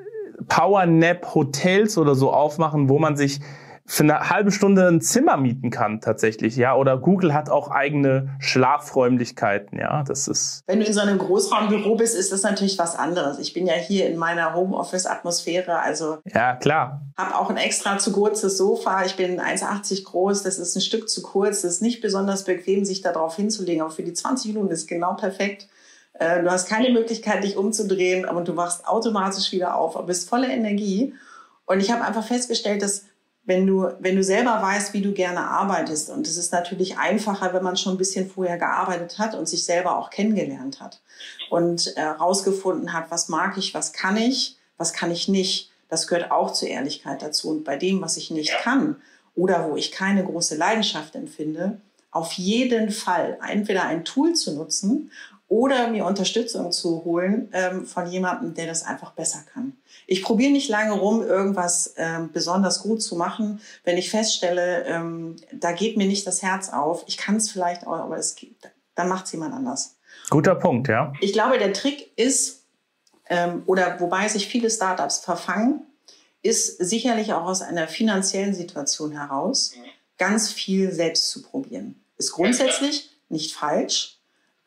Power-Nap-Hotels 0.48 1.98
oder 1.98 2.15
so 2.15 2.32
aufmachen, 2.32 2.89
wo 2.89 3.00
man 3.00 3.17
sich 3.17 3.39
für 3.88 4.02
eine 4.02 4.32
halbe 4.32 4.52
Stunde 4.52 4.88
ein 4.88 5.00
Zimmer 5.00 5.38
mieten 5.38 5.69
kann 5.69 6.02
tatsächlich, 6.02 6.56
ja. 6.56 6.76
Oder 6.76 6.98
Google 6.98 7.36
hat 7.36 7.52
auch 7.52 7.69
eigene 7.69 8.36
Schlafräumlichkeiten, 8.39 9.78
ja. 9.78 10.04
Das 10.04 10.28
ist. 10.28 10.63
Wenn 10.65 10.80
du 10.80 10.86
in 10.88 10.93
so 10.93 11.02
einem 11.02 11.19
Großraumbüro 11.19 11.95
bist, 11.95 12.15
ist 12.15 12.32
das 12.32 12.41
natürlich 12.41 12.80
was 12.80 12.95
anderes. 12.95 13.38
Ich 13.38 13.54
bin 13.54 13.67
ja 13.67 13.76
hier 13.76 14.10
in 14.10 14.17
meiner 14.17 14.56
Homeoffice-Atmosphäre, 14.56 15.80
also. 15.80 16.17
Ja, 16.26 16.56
klar. 16.56 17.02
Habe 17.15 17.36
auch 17.36 17.52
ein 17.52 17.58
extra 17.58 18.00
zu 18.00 18.12
kurzes 18.12 18.58
Sofa. 18.58 19.06
Ich 19.06 19.17
bin 19.17 19.39
1,80 19.39 20.04
groß. 20.04 20.41
Das 20.41 20.58
ist 20.58 20.76
ein 20.76 20.82
Stück 20.82 21.08
zu 21.08 21.21
kurz. 21.21 21.62
Das 21.62 21.74
ist 21.74 21.82
nicht 21.84 22.02
besonders 22.02 22.43
bequem, 22.43 22.86
sich 22.86 23.02
da 23.02 23.12
drauf 23.12 23.36
hinzulegen. 23.36 23.84
Aber 23.84 23.91
für 23.91 24.04
die 24.04 24.13
20 24.13 24.56
Minuten 24.56 24.74
ist 24.74 24.88
genau 24.88 25.13
perfekt. 25.13 25.67
Äh, 26.19 26.41
du 26.41 26.49
hast 26.49 26.67
keine 26.67 26.91
Möglichkeit, 26.91 27.43
dich 27.43 27.58
umzudrehen, 27.58 28.25
aber 28.25 28.41
du 28.41 28.56
wachst 28.56 28.88
automatisch 28.88 29.51
wieder 29.51 29.75
auf, 29.75 29.95
aber 29.95 30.08
bist 30.08 30.30
voller 30.30 30.49
Energie. 30.49 31.13
Und 31.65 31.80
ich 31.80 31.91
habe 31.91 32.04
einfach 32.04 32.25
festgestellt, 32.25 32.82
dass 32.82 33.06
wenn 33.45 33.67
du, 33.67 33.88
wenn 33.99 34.15
du 34.15 34.23
selber 34.23 34.60
weißt, 34.62 34.93
wie 34.93 35.01
du 35.01 35.12
gerne 35.12 35.41
arbeitest, 35.41 36.10
und 36.10 36.25
es 36.28 36.38
ist 36.38 36.51
natürlich 36.51 36.97
einfacher, 36.97 37.54
wenn 37.54 37.63
man 37.63 37.78
schon 37.78 37.93
ein 37.93 37.97
bisschen 37.97 38.30
vorher 38.30 38.58
gearbeitet 38.58 39.19
hat 39.19 39.36
und 39.36 39.47
sich 39.47 39.65
selber 39.65 39.97
auch 39.97 40.10
kennengelernt 40.10 40.82
hat 40.82 41.01
und 41.49 41.93
herausgefunden 41.95 42.88
äh, 42.88 42.91
hat, 42.91 43.12
was 43.12 43.30
mag 43.30 43.58
ich, 43.58 43.73
was 43.73 43.93
kann 43.93 44.17
ich, 44.17 44.58
was 44.78 44.93
kann 44.93 45.12
ich 45.12 45.28
nicht. 45.28 45.71
Das 45.89 46.08
gehört 46.08 46.32
auch 46.32 46.51
zur 46.54 46.69
Ehrlichkeit 46.69 47.21
dazu. 47.21 47.49
Und 47.49 47.63
bei 47.63 47.78
dem, 47.78 48.01
was 48.01 48.17
ich 48.17 48.32
nicht 48.32 48.58
kann 48.62 48.95
oder 49.36 49.69
wo 49.69 49.75
ich 49.75 49.91
keine 49.91 50.23
große 50.23 50.56
Leidenschaft 50.56 51.15
empfinde, 51.15 51.80
auf 52.10 52.32
jeden 52.34 52.89
Fall 52.89 53.38
entweder 53.47 53.84
ein 53.84 54.06
Tool 54.06 54.34
zu 54.34 54.56
nutzen 54.56 55.12
oder 55.47 55.89
mir 55.89 56.05
Unterstützung 56.05 56.71
zu 56.71 57.03
holen 57.05 57.49
ähm, 57.53 57.86
von 57.86 58.08
jemandem, 58.08 58.53
der 58.55 58.65
das 58.65 58.84
einfach 58.84 59.12
besser 59.12 59.43
kann. 59.53 59.73
Ich 60.08 60.23
probiere 60.23 60.51
nicht 60.51 60.69
lange 60.69 60.93
rum, 60.93 61.21
irgendwas 61.21 61.93
ähm, 61.97 62.31
besonders 62.31 62.81
gut 62.81 63.01
zu 63.01 63.15
machen. 63.15 63.62
Wenn 63.84 63.97
ich 63.97 64.10
feststelle, 64.10 64.86
ähm, 64.86 65.36
da 65.53 65.71
geht 65.71 65.97
mir 65.97 66.08
nicht 66.08 66.25
das 66.25 66.41
Herz 66.41 66.69
auf, 66.69 67.03
ich 67.08 67.17
kann 67.17 67.36
es 67.36 67.51
vielleicht 67.51 67.86
auch, 67.86 67.93
aber 67.93 68.17
es 68.17 68.36
geht, 68.36 68.55
dann 68.95 69.08
macht 69.08 69.25
es 69.25 69.31
jemand 69.34 69.53
anders. 69.53 69.97
Guter 70.29 70.55
Punkt, 70.55 70.88
ja. 70.88 71.13
Ich 71.21 71.34
glaube, 71.34 71.60
der 71.60 71.73
Trick 71.73 72.12
ist, 72.15 72.63
ähm, 73.29 73.63
oder 73.67 73.99
wobei 73.99 74.27
sich 74.27 74.47
viele 74.47 74.69
Startups 74.69 75.19
verfangen, 75.19 75.81
ist 76.41 76.77
sicherlich 76.77 77.34
auch 77.34 77.45
aus 77.45 77.62
einer 77.62 77.88
finanziellen 77.88 78.53
Situation 78.53 79.12
heraus, 79.12 79.73
ganz 80.17 80.51
viel 80.51 80.91
selbst 80.91 81.29
zu 81.29 81.41
probieren. 81.41 81.99
Ist 82.17 82.31
grundsätzlich 82.31 83.12
nicht 83.29 83.53
falsch, 83.53 84.14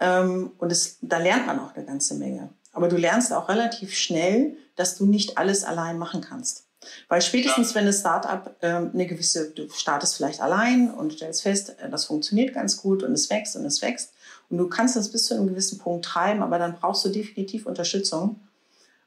und 0.00 0.70
es, 0.70 0.98
da 1.00 1.18
lernt 1.18 1.46
man 1.46 1.58
auch 1.58 1.74
eine 1.74 1.84
ganze 1.84 2.14
Menge. 2.14 2.50
Aber 2.72 2.88
du 2.88 2.96
lernst 2.96 3.32
auch 3.32 3.48
relativ 3.48 3.94
schnell, 3.94 4.56
dass 4.76 4.96
du 4.96 5.06
nicht 5.06 5.38
alles 5.38 5.64
allein 5.64 5.98
machen 5.98 6.20
kannst. 6.20 6.68
Weil 7.08 7.22
spätestens, 7.22 7.74
wenn 7.74 7.86
ein 7.86 7.92
Startup 7.92 8.54
ähm, 8.62 8.90
eine 8.94 9.06
gewisse, 9.06 9.50
du 9.50 9.68
startest 9.70 10.16
vielleicht 10.16 10.40
allein 10.40 10.90
und 10.92 11.14
stellst 11.14 11.42
fest, 11.42 11.76
äh, 11.80 11.90
das 11.90 12.04
funktioniert 12.04 12.54
ganz 12.54 12.76
gut 12.76 13.02
und 13.02 13.12
es 13.12 13.30
wächst 13.30 13.56
und 13.56 13.64
es 13.64 13.82
wächst. 13.82 14.12
Und 14.48 14.58
du 14.58 14.68
kannst 14.68 14.96
das 14.96 15.10
bis 15.10 15.24
zu 15.26 15.34
einem 15.34 15.48
gewissen 15.48 15.78
Punkt 15.78 16.04
treiben, 16.04 16.42
aber 16.42 16.58
dann 16.58 16.76
brauchst 16.76 17.04
du 17.04 17.08
definitiv 17.08 17.66
Unterstützung. 17.66 18.40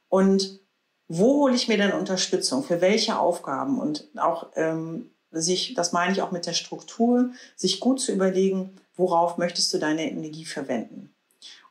Und 0.10 0.60
wo 1.08 1.42
hole 1.42 1.56
ich 1.56 1.68
mir 1.68 1.78
denn 1.78 1.94
Unterstützung? 1.94 2.64
Für 2.64 2.82
welche 2.82 3.18
Aufgaben? 3.18 3.80
Und 3.80 4.08
auch 4.18 4.48
ähm, 4.56 5.10
sich, 5.32 5.74
das 5.74 5.94
meine 5.94 6.12
ich 6.12 6.22
auch 6.22 6.32
mit 6.32 6.46
der 6.46 6.54
Struktur, 6.54 7.32
sich 7.56 7.80
gut 7.80 8.02
zu 8.02 8.12
überlegen, 8.12 8.76
worauf 8.96 9.38
möchtest 9.38 9.74
du 9.74 9.78
deine 9.78 10.10
Energie 10.10 10.46
verwenden. 10.46 11.14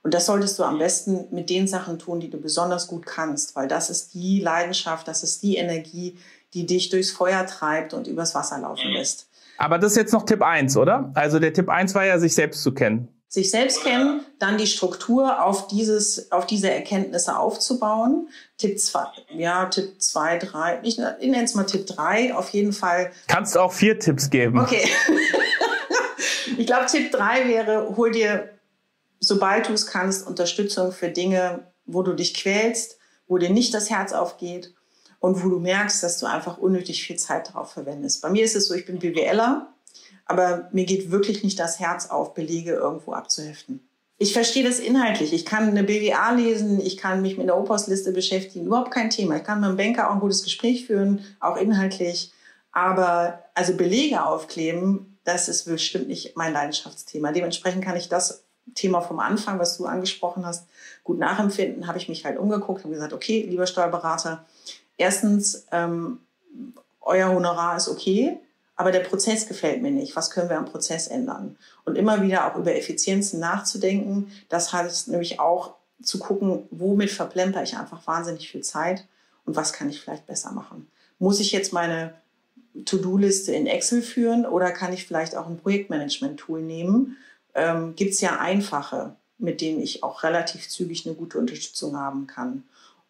Und 0.03 0.15
das 0.15 0.27
solltest 0.27 0.59
du 0.59 0.65
am 0.65 0.79
besten 0.79 1.27
mit 1.31 1.51
den 1.51 1.69
Sachen 1.69 1.99
tun, 1.99 2.21
die 2.21 2.31
du 2.31 2.39
besonders 2.39 2.87
gut 2.87 3.05
kannst, 3.05 3.55
weil 3.55 3.69
das 3.69 3.91
ist 3.91 4.15
die 4.15 4.41
Leidenschaft, 4.41 5.07
das 5.07 5.23
ist 5.23 5.43
die 5.43 5.57
Energie, 5.57 6.17
die 6.55 6.67
dich 6.67 6.89
durchs 6.89 7.11
Feuer 7.11 7.47
treibt 7.47 7.93
und 7.93 8.07
übers 8.07 8.35
Wasser 8.35 8.59
laufen 8.59 8.91
lässt. 8.93 9.29
Aber 9.59 9.79
das 9.79 9.93
ist 9.93 9.99
jetzt 9.99 10.13
noch 10.13 10.25
Tipp 10.25 10.43
1, 10.43 10.77
oder? 10.79 11.11
Also 11.15 11.39
der 11.39 11.53
Tipp 11.53 11.69
1 11.69 11.95
war 11.95 12.05
ja, 12.07 12.19
sich 12.19 12.35
selbst 12.35 12.63
zu 12.63 12.73
kennen. 12.73 13.09
Sich 13.29 13.51
selbst 13.51 13.85
kennen, 13.85 14.23
dann 14.41 14.59
die 14.59 14.67
Struktur 14.67 15.45
auf 15.45 15.69
dieses, 15.69 16.33
auf 16.33 16.47
diese 16.47 16.71
Erkenntnisse 16.71 17.39
aufzubauen. 17.39 18.29
Tipp 18.57 18.81
2, 18.81 19.05
ja, 19.37 19.67
Tipp 19.67 20.01
2, 20.01 20.39
3, 20.39 20.81
ich, 20.83 20.99
ich 20.99 21.31
nenne 21.31 21.45
es 21.45 21.55
mal 21.55 21.65
Tipp 21.65 21.87
3, 21.87 22.35
auf 22.35 22.49
jeden 22.49 22.73
Fall. 22.73 23.13
Kannst 23.29 23.57
auch 23.57 23.73
vier 23.73 23.99
Tipps 23.99 24.31
geben. 24.31 24.59
Okay. 24.59 24.89
Ich 26.61 26.67
glaube, 26.67 26.85
Tipp 26.85 27.11
3 27.11 27.49
wäre, 27.49 27.97
hol 27.97 28.11
dir, 28.11 28.51
sobald 29.19 29.71
du 29.71 29.73
es 29.73 29.87
kannst, 29.87 30.27
Unterstützung 30.27 30.93
für 30.93 31.09
Dinge, 31.09 31.73
wo 31.87 32.03
du 32.03 32.13
dich 32.13 32.35
quälst, 32.35 32.99
wo 33.27 33.39
dir 33.39 33.49
nicht 33.49 33.73
das 33.73 33.89
Herz 33.89 34.13
aufgeht 34.13 34.75
und 35.21 35.43
wo 35.43 35.49
du 35.49 35.59
merkst, 35.59 36.03
dass 36.03 36.19
du 36.19 36.27
einfach 36.27 36.59
unnötig 36.59 37.03
viel 37.03 37.17
Zeit 37.17 37.49
darauf 37.49 37.73
verwendest. 37.73 38.21
Bei 38.21 38.29
mir 38.29 38.45
ist 38.45 38.57
es 38.57 38.67
so, 38.67 38.75
ich 38.75 38.85
bin 38.85 38.99
BWLer, 38.99 39.73
aber 40.27 40.69
mir 40.73 40.85
geht 40.85 41.11
wirklich 41.11 41.43
nicht 41.43 41.59
das 41.59 41.81
Herz 41.81 42.11
auf, 42.11 42.35
Belege 42.35 42.73
irgendwo 42.73 43.15
abzuheften. 43.15 43.81
Ich 44.19 44.35
verstehe 44.35 44.63
das 44.63 44.81
inhaltlich. 44.81 45.33
Ich 45.33 45.47
kann 45.47 45.67
eine 45.67 45.83
BWA 45.83 46.33
lesen, 46.33 46.79
ich 46.79 46.99
kann 46.99 47.23
mich 47.23 47.39
mit 47.39 47.47
der 47.47 47.57
Opos-Liste 47.57 48.13
beschäftigen, 48.13 48.67
überhaupt 48.67 48.91
kein 48.91 49.09
Thema. 49.09 49.37
Ich 49.37 49.45
kann 49.45 49.61
mit 49.61 49.69
einem 49.69 49.79
Banker 49.79 50.11
auch 50.11 50.15
ein 50.15 50.21
gutes 50.21 50.43
Gespräch 50.43 50.85
führen, 50.85 51.25
auch 51.41 51.57
inhaltlich. 51.57 52.33
Aber 52.71 53.45
also 53.55 53.75
Belege 53.79 54.27
aufkleben, 54.27 55.10
das 55.33 55.49
ist 55.49 55.65
bestimmt 55.65 56.09
nicht 56.09 56.37
mein 56.37 56.53
Leidenschaftsthema. 56.53 57.33
Dementsprechend 57.33 57.85
kann 57.85 57.97
ich 57.97 58.09
das 58.09 58.43
Thema 58.75 59.01
vom 59.01 59.21
Anfang, 59.21 59.59
was 59.59 59.77
du 59.77 59.87
angesprochen 59.87 60.47
hast, 60.47 60.67
gut 61.05 61.19
nachempfinden. 61.19 61.87
Habe 61.87 61.99
ich 61.99 62.09
mich 62.09 62.25
halt 62.25 62.39
umgeguckt 62.39 62.85
und 62.85 62.93
gesagt, 62.93 63.13
okay, 63.13 63.47
lieber 63.49 63.67
Steuerberater, 63.67 64.45
erstens, 64.97 65.67
ähm, 65.73 66.21
euer 67.01 67.31
Honorar 67.31 67.77
ist 67.77 67.89
okay, 67.89 68.39
aber 68.77 68.93
der 68.93 69.01
Prozess 69.01 69.47
gefällt 69.47 69.83
mir 69.83 69.91
nicht. 69.91 70.17
Was 70.17 70.31
können 70.31 70.49
wir 70.49 70.59
am 70.59 70.67
Prozess 70.67 71.09
ändern? 71.09 71.57
Und 71.85 71.97
immer 71.97 72.23
wieder 72.23 72.47
auch 72.47 72.57
über 72.57 72.75
Effizienzen 72.75 73.41
nachzudenken. 73.41 74.33
Das 74.49 74.73
heißt 74.73 75.09
nämlich 75.09 75.41
auch 75.41 75.75
zu 76.03 76.19
gucken, 76.19 76.67
womit 76.71 77.11
verplemper 77.11 77.63
ich 77.63 77.77
einfach 77.77 78.07
wahnsinnig 78.07 78.51
viel 78.51 78.63
Zeit 78.63 79.07
und 79.45 79.57
was 79.57 79.73
kann 79.73 79.91
ich 79.91 80.01
vielleicht 80.01 80.27
besser 80.27 80.53
machen. 80.53 80.91
Muss 81.19 81.41
ich 81.41 81.53
jetzt 81.53 81.73
meine 81.73 82.15
To-Do-Liste 82.85 83.53
in 83.53 83.67
Excel 83.67 84.03
führen 84.03 84.47
oder 84.47 84.71
kann 84.71 84.93
ich 84.93 85.07
vielleicht 85.07 85.37
auch 85.37 85.47
ein 85.47 85.59
Projektmanagement-Tool 85.59 86.63
nehmen? 86.63 87.17
Ähm, 87.55 87.95
Gibt 87.97 88.13
es 88.15 88.21
ja 88.21 88.39
einfache, 88.39 89.17
mit 89.39 89.61
denen 89.61 89.81
ich 89.81 90.03
auch 90.03 90.23
relativ 90.23 90.69
zügig 90.69 91.07
eine 91.07 91.15
gute 91.15 91.39
Unterstützung 91.39 91.97
haben 91.97 92.27
kann 92.27 92.65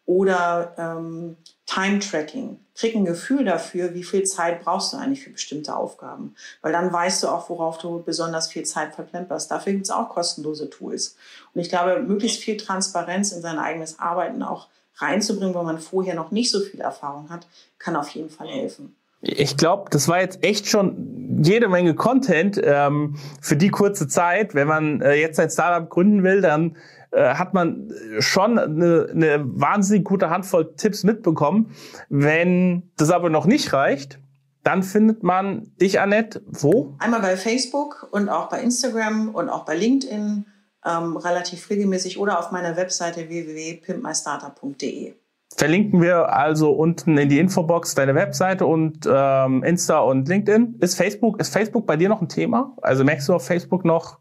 oder 0.05 0.73
ähm, 0.77 1.37
Time-Tracking. 1.67 2.59
Krieg 2.75 2.95
ein 2.95 3.05
Gefühl 3.05 3.45
dafür, 3.45 3.93
wie 3.93 4.03
viel 4.03 4.23
Zeit 4.23 4.63
brauchst 4.63 4.91
du 4.91 4.97
eigentlich 4.97 5.23
für 5.23 5.29
bestimmte 5.29 5.75
Aufgaben. 5.75 6.35
Weil 6.61 6.71
dann 6.71 6.91
weißt 6.91 7.23
du 7.23 7.27
auch, 7.27 7.49
worauf 7.49 7.77
du 7.77 8.01
besonders 8.03 8.51
viel 8.51 8.63
Zeit 8.63 8.95
verplemperst. 8.95 9.49
Dafür 9.49 9.73
gibt 9.73 9.85
es 9.85 9.91
auch 9.91 10.09
kostenlose 10.09 10.69
Tools. 10.69 11.15
Und 11.53 11.61
ich 11.61 11.69
glaube, 11.69 12.01
möglichst 12.01 12.41
viel 12.41 12.57
Transparenz 12.57 13.31
in 13.31 13.41
sein 13.41 13.59
eigenes 13.59 13.99
Arbeiten 13.99 14.43
auch 14.43 14.67
reinzubringen, 14.97 15.55
wenn 15.55 15.65
man 15.65 15.79
vorher 15.79 16.15
noch 16.15 16.31
nicht 16.31 16.51
so 16.51 16.59
viel 16.59 16.81
Erfahrung 16.81 17.29
hat, 17.29 17.47
kann 17.79 17.95
auf 17.95 18.09
jeden 18.09 18.29
Fall 18.29 18.47
helfen. 18.47 18.95
Ich 19.21 19.55
glaube, 19.55 19.89
das 19.91 20.07
war 20.07 20.19
jetzt 20.19 20.43
echt 20.43 20.67
schon 20.67 21.41
jede 21.43 21.69
Menge 21.69 21.93
Content 21.93 22.59
ähm, 22.63 23.17
für 23.39 23.55
die 23.55 23.69
kurze 23.69 24.07
Zeit. 24.07 24.55
Wenn 24.55 24.67
man 24.67 25.01
äh, 25.01 25.13
jetzt 25.13 25.39
ein 25.39 25.49
Startup 25.49 25.87
gründen 25.87 26.23
will, 26.23 26.41
dann 26.41 26.75
äh, 27.11 27.35
hat 27.35 27.53
man 27.53 27.91
schon 28.19 28.57
eine, 28.57 29.07
eine 29.11 29.41
wahnsinnig 29.43 30.05
gute 30.05 30.29
Handvoll 30.29 30.73
Tipps 30.75 31.03
mitbekommen. 31.03 31.75
Wenn 32.09 32.91
das 32.97 33.11
aber 33.11 33.29
noch 33.29 33.45
nicht 33.45 33.73
reicht, 33.73 34.19
dann 34.63 34.81
findet 34.83 35.23
man 35.23 35.71
dich, 35.79 35.99
Annette, 35.99 36.41
wo? 36.45 36.95
Einmal 36.99 37.21
bei 37.21 37.37
Facebook 37.37 38.07
und 38.11 38.29
auch 38.29 38.49
bei 38.49 38.61
Instagram 38.61 39.29
und 39.29 39.49
auch 39.49 39.65
bei 39.65 39.75
LinkedIn 39.75 40.45
ähm, 40.85 41.17
relativ 41.17 41.69
regelmäßig 41.69 42.17
oder 42.17 42.39
auf 42.39 42.51
meiner 42.51 42.75
Webseite 42.75 43.29
www.pimpmystartup.de. 43.29 45.13
Verlinken 45.61 46.01
wir 46.01 46.35
also 46.35 46.71
unten 46.71 47.19
in 47.19 47.29
die 47.29 47.37
Infobox 47.37 47.93
deine 47.93 48.15
Webseite 48.15 48.65
und 48.65 49.07
ähm, 49.07 49.61
Insta 49.61 49.99
und 49.99 50.27
LinkedIn. 50.27 50.77
Ist 50.79 50.95
Facebook, 50.95 51.39
ist 51.39 51.53
Facebook 51.53 51.85
bei 51.85 51.95
dir 51.97 52.09
noch 52.09 52.19
ein 52.19 52.29
Thema? 52.29 52.75
Also 52.81 53.03
merkst 53.03 53.29
du 53.29 53.35
auf 53.35 53.45
Facebook 53.45 53.85
noch 53.85 54.17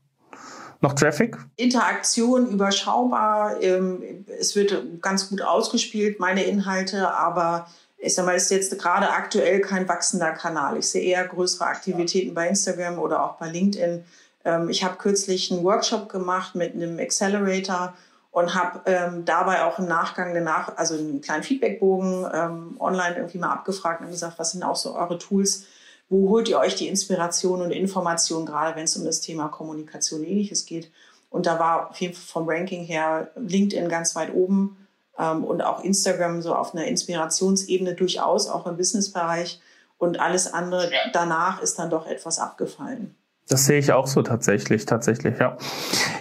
noch 0.83 0.92
Traffic? 0.92 1.38
Interaktion 1.57 2.46
überschaubar. 2.50 3.59
Ähm, 3.62 4.26
es 4.38 4.55
wird 4.55 5.00
ganz 5.00 5.31
gut 5.31 5.40
ausgespielt, 5.40 6.20
meine 6.20 6.42
Inhalte, 6.42 7.11
aber 7.11 7.68
ich 7.96 8.14
sag 8.14 8.26
mal, 8.26 8.37
ist 8.37 8.50
jetzt 8.50 8.79
gerade 8.79 9.09
aktuell 9.09 9.62
kein 9.62 9.88
wachsender 9.88 10.33
Kanal. 10.33 10.76
Ich 10.76 10.90
sehe 10.90 11.03
eher 11.03 11.26
größere 11.26 11.64
Aktivitäten 11.64 12.35
bei 12.35 12.48
Instagram 12.48 12.98
oder 12.98 13.24
auch 13.24 13.37
bei 13.37 13.48
LinkedIn. 13.48 14.05
Ähm, 14.44 14.68
ich 14.68 14.85
habe 14.85 14.96
kürzlich 14.96 15.50
einen 15.50 15.64
Workshop 15.64 16.11
gemacht 16.11 16.55
mit 16.55 16.74
einem 16.74 16.98
Accelerator 16.98 17.94
und 18.30 18.54
habe 18.54 18.82
ähm, 18.86 19.24
dabei 19.24 19.64
auch 19.64 19.78
im 19.78 19.86
Nachgang 19.86 20.34
danach, 20.34 20.76
also 20.76 20.94
einen 20.94 21.20
kleinen 21.20 21.42
Feedbackbogen 21.42 22.26
ähm, 22.32 22.76
online 22.78 23.16
irgendwie 23.16 23.38
mal 23.38 23.52
abgefragt 23.52 24.02
und 24.02 24.10
gesagt, 24.10 24.38
was 24.38 24.52
sind 24.52 24.62
auch 24.62 24.76
so 24.76 24.94
eure 24.94 25.18
Tools, 25.18 25.64
wo 26.08 26.28
holt 26.28 26.48
ihr 26.48 26.58
euch 26.58 26.74
die 26.76 26.88
Inspiration 26.88 27.60
und 27.60 27.70
Information, 27.70 28.46
gerade 28.46 28.76
wenn 28.76 28.84
es 28.84 28.96
um 28.96 29.04
das 29.04 29.20
Thema 29.20 29.48
Kommunikation 29.48 30.24
ähnliches 30.24 30.66
geht. 30.66 30.90
Und 31.28 31.46
da 31.46 31.58
war 31.58 31.90
auf 31.90 32.00
jeden 32.00 32.14
Fall 32.14 32.42
vom 32.42 32.48
Ranking 32.48 32.84
her 32.84 33.30
LinkedIn 33.36 33.88
ganz 33.88 34.14
weit 34.16 34.32
oben 34.34 34.76
ähm, 35.18 35.44
und 35.44 35.62
auch 35.62 35.82
Instagram 35.82 36.42
so 36.42 36.54
auf 36.54 36.74
einer 36.74 36.86
Inspirationsebene 36.86 37.94
durchaus, 37.94 38.48
auch 38.48 38.66
im 38.66 38.76
Businessbereich. 38.76 39.60
Und 39.98 40.18
alles 40.18 40.52
andere 40.52 40.90
danach 41.12 41.62
ist 41.62 41.78
dann 41.78 41.90
doch 41.90 42.06
etwas 42.06 42.38
abgefallen. 42.38 43.14
Das 43.50 43.66
sehe 43.66 43.80
ich 43.80 43.92
auch 43.92 44.06
so 44.06 44.22
tatsächlich, 44.22 44.86
tatsächlich, 44.86 45.40
ja. 45.40 45.56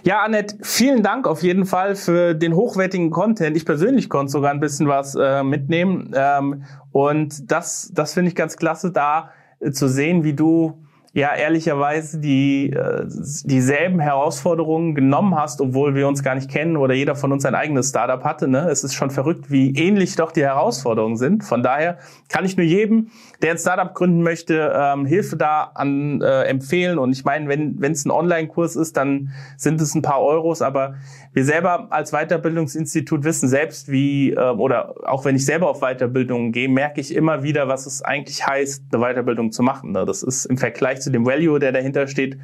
Ja, 0.03 0.23
Annette, 0.23 0.57
vielen 0.63 1.03
Dank 1.03 1.27
auf 1.27 1.43
jeden 1.43 1.67
Fall 1.67 1.95
für 1.95 2.33
den 2.33 2.55
hochwertigen 2.55 3.11
Content. 3.11 3.55
Ich 3.55 3.65
persönlich 3.65 4.09
konnte 4.09 4.31
sogar 4.31 4.49
ein 4.49 4.59
bisschen 4.59 4.87
was 4.87 5.13
äh, 5.13 5.43
mitnehmen. 5.43 6.11
Ähm, 6.15 6.63
und 6.91 7.51
das, 7.51 7.91
das 7.93 8.15
finde 8.15 8.29
ich 8.29 8.35
ganz 8.35 8.57
klasse, 8.57 8.91
da 8.91 9.29
zu 9.71 9.87
sehen, 9.87 10.23
wie 10.23 10.33
du 10.33 10.83
ja 11.13 11.33
ehrlicherweise 11.35 12.19
die 12.19 12.71
äh, 12.71 13.05
dieselben 13.43 13.99
Herausforderungen 13.99 14.95
genommen 14.95 15.35
hast, 15.35 15.61
obwohl 15.61 15.95
wir 15.95 16.07
uns 16.07 16.23
gar 16.23 16.35
nicht 16.35 16.49
kennen 16.49 16.77
oder 16.77 16.93
jeder 16.93 17.15
von 17.15 17.31
uns 17.31 17.45
ein 17.45 17.55
eigenes 17.55 17.89
Startup 17.89 18.23
hatte. 18.23 18.47
Ne? 18.47 18.69
Es 18.69 18.83
ist 18.83 18.93
schon 18.93 19.09
verrückt, 19.09 19.49
wie 19.49 19.75
ähnlich 19.75 20.15
doch 20.15 20.31
die 20.31 20.43
Herausforderungen 20.43 21.17
sind. 21.17 21.43
Von 21.43 21.63
daher 21.63 21.97
kann 22.27 22.45
ich 22.45 22.57
nur 22.57 22.65
jedem, 22.65 23.09
der 23.41 23.51
ein 23.51 23.57
Startup 23.57 23.93
gründen 23.93 24.21
möchte, 24.21 24.73
ähm, 24.75 25.05
Hilfe 25.05 25.35
da 25.35 25.71
an 25.73 26.21
äh, 26.21 26.43
empfehlen. 26.43 26.99
Und 26.99 27.11
ich 27.11 27.25
meine, 27.25 27.47
wenn 27.49 27.91
es 27.91 28.05
ein 28.05 28.11
Online-Kurs 28.11 28.75
ist, 28.75 28.97
dann 28.97 29.31
sind 29.57 29.81
es 29.81 29.95
ein 29.95 30.01
paar 30.01 30.21
Euros, 30.21 30.61
aber 30.61 30.95
wir 31.33 31.45
selber 31.45 31.87
als 31.91 32.11
Weiterbildungsinstitut 32.11 33.23
wissen 33.23 33.49
selbst, 33.49 33.91
wie, 33.91 34.31
äh, 34.31 34.49
oder 34.51 34.95
auch 35.05 35.25
wenn 35.25 35.35
ich 35.35 35.45
selber 35.45 35.69
auf 35.69 35.79
Weiterbildungen 35.79 36.51
gehe, 36.51 36.69
merke 36.69 37.01
ich 37.01 37.15
immer 37.15 37.43
wieder, 37.43 37.67
was 37.67 37.85
es 37.85 38.01
eigentlich 38.01 38.45
heißt, 38.45 38.83
eine 38.91 39.01
Weiterbildung 39.03 39.51
zu 39.51 39.63
machen. 39.63 39.91
Ne? 39.91 40.05
Das 40.05 40.23
ist 40.23 40.45
im 40.45 40.57
Vergleich 40.99 41.01
zu 41.01 41.11
dem 41.11 41.25
Value, 41.25 41.59
der 41.59 41.71
dahinter 41.71 42.07
steht, 42.07 42.37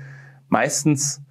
meistens 0.49 1.21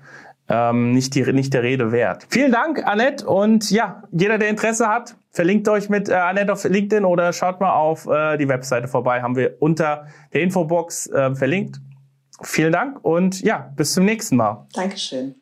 ähm, 0.48 0.92
nicht, 0.92 1.14
die, 1.14 1.22
nicht 1.32 1.54
der 1.54 1.62
Rede 1.62 1.90
wert. 1.90 2.26
Vielen 2.28 2.52
Dank, 2.52 2.86
Annette. 2.86 3.26
Und 3.26 3.70
ja, 3.70 4.02
jeder, 4.12 4.38
der 4.38 4.48
Interesse 4.48 4.88
hat, 4.88 5.16
verlinkt 5.30 5.68
euch 5.68 5.88
mit 5.88 6.08
äh, 6.08 6.14
Annette 6.14 6.52
auf 6.52 6.64
LinkedIn 6.64 7.04
oder 7.04 7.32
schaut 7.32 7.60
mal 7.60 7.72
auf 7.72 8.06
äh, 8.06 8.36
die 8.36 8.48
Webseite 8.48 8.88
vorbei. 8.88 9.22
Haben 9.22 9.36
wir 9.36 9.56
unter 9.60 10.06
der 10.32 10.42
Infobox 10.42 11.06
äh, 11.06 11.34
verlinkt. 11.34 11.80
Vielen 12.42 12.72
Dank 12.72 12.98
und 13.02 13.40
ja, 13.42 13.72
bis 13.76 13.94
zum 13.94 14.04
nächsten 14.04 14.36
Mal. 14.36 14.66
Dankeschön. 14.74 15.36